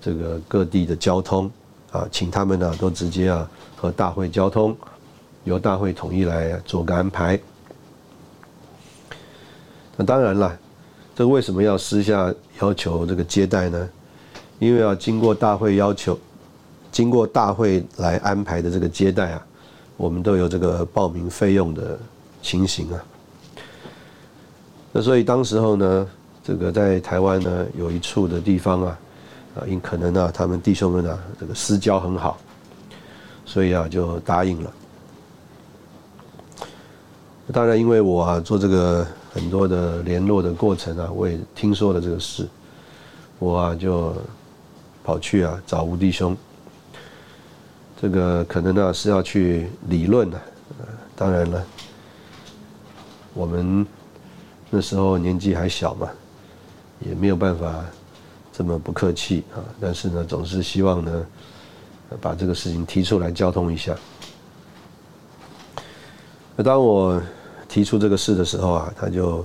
[0.00, 1.48] 这个各地的交通
[1.92, 4.76] 啊，请他们呢都直接啊和大会交通，
[5.44, 7.38] 由大会统一来做个安排。
[9.96, 10.58] 那当然了，
[11.14, 13.88] 这为什么要私下要求这个接待呢？
[14.58, 16.18] 因为要经过大会要求，
[16.90, 19.46] 经过大会来安排的这个接待啊，
[19.96, 21.98] 我们都有这个报名费用的
[22.42, 23.04] 情形啊。
[24.92, 26.08] 那所以当时候呢。
[26.42, 28.98] 这个在台湾呢，有一处的地方啊，
[29.54, 32.38] 啊，因可能呢，他们弟兄们呢，这个私交很好，
[33.44, 34.72] 所以啊，就答应了。
[37.52, 42.48] 当然，因为我啊，做这个很多的联络的过程啊，我也听说了这个事，
[43.38, 44.14] 我啊，就
[45.04, 46.34] 跑去啊找吴弟兄。
[48.00, 50.40] 这个可能呢是要去理论的，
[51.14, 51.64] 当然了，
[53.34, 53.86] 我们
[54.70, 56.08] 那时候年纪还小嘛。
[57.02, 57.82] 也没有办法
[58.52, 61.26] 这么不客气啊，但是呢，总是希望呢，
[62.20, 63.96] 把这个事情提出来交通一下。
[66.56, 67.18] 那当我
[67.70, 69.42] 提出这个事的时候啊，他就，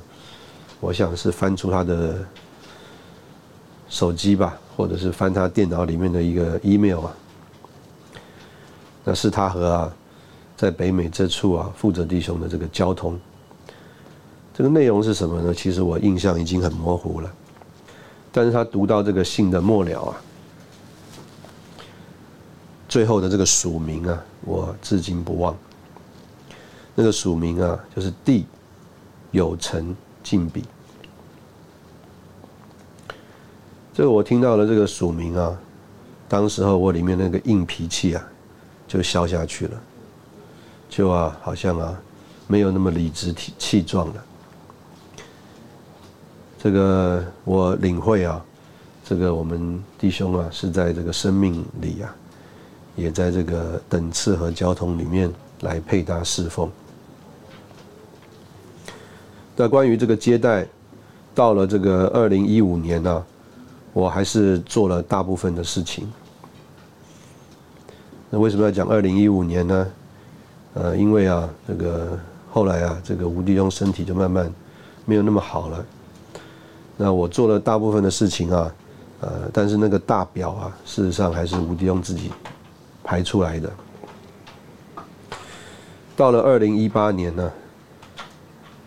[0.82, 2.18] 我想是翻出他的
[3.88, 7.16] 手机吧，或者是翻他电脑里面的一个 email 啊，
[9.06, 9.94] 那是他和啊，
[10.58, 13.18] 在北美这处啊负责弟兄的这个交通。
[14.54, 15.54] 这个内容是什么呢？
[15.54, 17.32] 其实我印象已经很模糊了。
[18.32, 20.18] 但是他读到这个信的末了啊，
[22.90, 25.56] 最后的这个署名啊，我至今不忘。
[26.96, 28.46] 那个署名啊，就是“地
[29.32, 30.66] 有成敬笔”。
[33.94, 35.58] 这个我听到了这个署名啊，
[36.28, 38.28] 当时候我里面那个硬脾气啊，
[38.88, 39.82] 就消下去了，
[40.90, 42.02] 就啊，好像啊，
[42.48, 44.26] 没有那么理直气气壮了。
[46.60, 48.44] 这个我领会啊，
[49.04, 52.16] 这个我们弟兄啊是在这个生命里啊，
[52.96, 55.32] 也在这个等次和交通里面
[55.62, 56.70] 来配搭侍奉。
[59.56, 60.68] 那关于这个接待，
[61.34, 63.26] 到了这个二零一五年呢，
[63.94, 66.12] 我还是做了大部分的事情。
[68.30, 69.88] 那为什么要讲二零一五年呢？
[70.74, 72.18] 呃，因为啊，这个
[72.52, 74.52] 后来啊，这个吴迪兄身体就慢慢
[75.06, 75.86] 没有那么好了。
[76.98, 78.72] 那我做了大部分的事情啊，
[79.22, 82.32] 呃，但是那个大表啊，事实上还是吴迪庸自己
[83.04, 83.72] 排出来的。
[86.18, 87.52] 到了二零一八年呢，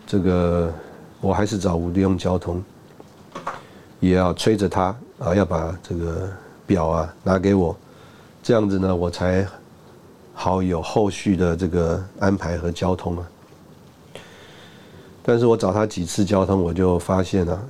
[0.05, 0.73] 这个
[1.21, 2.63] 我还是找吴迪庸交通，
[3.99, 6.27] 也要催着他啊，要把这个
[6.65, 7.75] 表啊拿给我，
[8.41, 9.45] 这样子呢，我才
[10.33, 13.27] 好有后续的这个安排和交通啊。
[15.21, 17.61] 但是我找他几次交通，我就发现啊，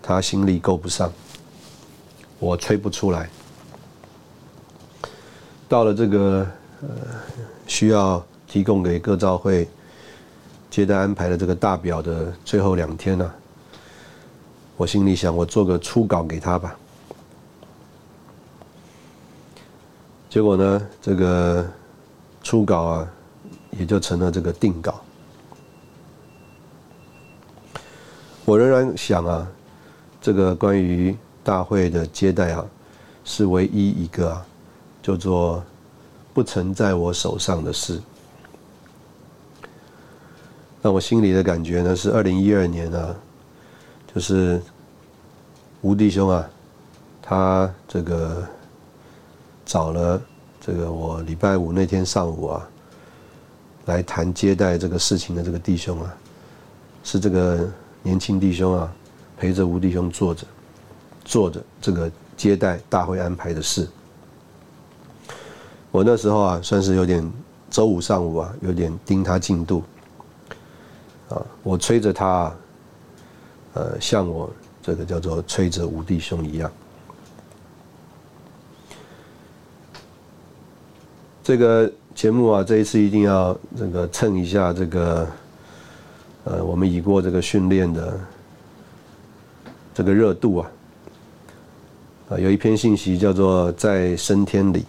[0.00, 1.12] 他心力够不上，
[2.38, 3.28] 我催不出来。
[5.68, 6.46] 到了这个
[6.80, 6.88] 呃
[7.66, 9.68] 需要提供给各教会
[10.70, 13.30] 接待安排的这个大表的最后两天呢，
[14.76, 16.74] 我心里想，我做个初稿给他吧。
[20.32, 21.62] 结果呢，这个
[22.42, 23.08] 初稿啊，
[23.72, 24.98] 也就成了这个定稿。
[28.46, 29.46] 我仍然想啊，
[30.22, 31.14] 这个关于
[31.44, 32.64] 大会的接待啊，
[33.26, 34.46] 是唯一一个啊，
[35.02, 35.62] 叫做
[36.32, 38.00] 不曾在我手上的事。
[40.80, 43.14] 那我心里的感觉呢，是二零一二年啊，
[44.14, 44.62] 就是
[45.82, 46.48] 吴弟兄啊，
[47.20, 48.42] 他这个。
[49.72, 50.20] 找了
[50.60, 52.68] 这个我礼拜五那天上午啊，
[53.86, 56.14] 来谈接待这个事情的这个弟兄啊，
[57.02, 57.66] 是这个
[58.02, 58.92] 年轻弟兄啊，
[59.38, 60.46] 陪着吴弟兄坐着，
[61.24, 63.88] 坐着这个接待大会安排的事。
[65.90, 67.26] 我那时候啊，算是有点
[67.70, 69.82] 周五上午啊，有点盯他进度，
[71.30, 72.54] 啊，我催着他，
[73.72, 74.52] 呃，像我
[74.82, 76.70] 这个叫做催着吴弟兄一样。
[81.44, 85.26] 这个节目啊，这一次一定要这个蹭一下这个，
[86.44, 88.20] 呃，我们已过这个训练的
[89.92, 90.70] 这个热度啊。
[92.28, 94.84] 啊，有一篇信息叫做在升天里，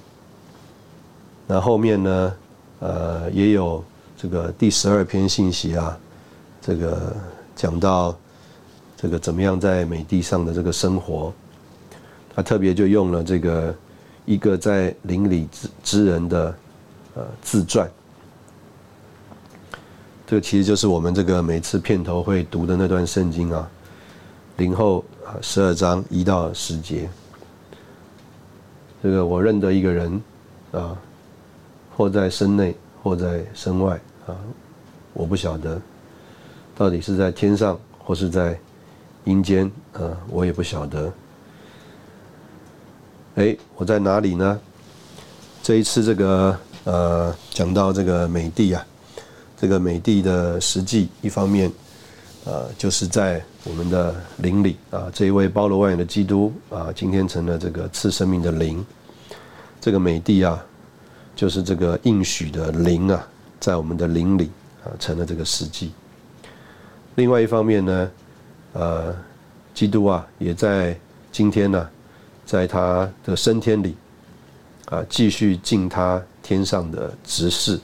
[1.47, 2.33] 那后面呢，
[2.81, 3.83] 呃，也有
[4.15, 5.97] 这个第十二篇信息啊，
[6.61, 7.15] 这个
[7.55, 8.15] 讲到
[8.95, 11.33] 这个怎么样在美地上的这个生活，
[12.35, 13.73] 他特别就用了这个。
[14.25, 16.55] 一个在邻里之之人的
[17.15, 17.89] 呃自传，
[20.25, 23.69] 这个其实就是我们这个每次片头会读的那段圣经啊，
[24.57, 27.09] 零后啊十二章一到十节。
[29.01, 30.21] 这个我认得一个人
[30.71, 30.97] 啊，
[31.97, 34.33] 或在身内，或在身外啊，
[35.11, 35.81] 我不晓得
[36.75, 38.57] 到底是在天上或是在
[39.25, 41.11] 阴间啊，我也不晓得。
[43.35, 44.59] 哎，我在哪里呢？
[45.63, 48.85] 这一次这个呃，讲到这个美帝啊，
[49.57, 51.71] 这个美帝的实际一方面，
[52.45, 58.85] 呃，就是在我们的灵里啊，这一位包罗万有的基督啊，今天成了这个赐生命的灵。
[59.81, 60.63] 这个美帝啊，
[61.35, 63.27] 就是这个应许的灵啊，
[63.59, 64.51] 在我们的灵里
[64.83, 65.91] 啊，成了这个实际。
[67.15, 68.11] 另外一方面呢，
[68.73, 69.15] 呃，
[69.73, 70.95] 基督啊，也在
[71.31, 71.89] 今天呢。
[72.53, 73.95] 在他的升天里，
[74.85, 77.79] 啊，继续尽他天上的职事，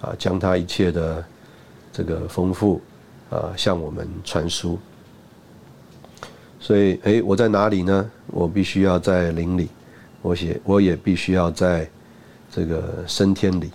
[0.00, 1.24] 啊，将他一切的
[1.92, 2.80] 这个丰富，
[3.30, 4.78] 啊，向我们传输。
[6.60, 8.08] 所以，哎，我在哪里呢？
[8.28, 9.68] 我必须要在灵里，
[10.22, 11.90] 我写，我也必须要在
[12.48, 13.72] 这个升天里。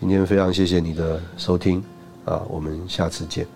[0.00, 1.82] 今天非常谢谢你的收听，
[2.26, 3.46] 啊，我们下次见。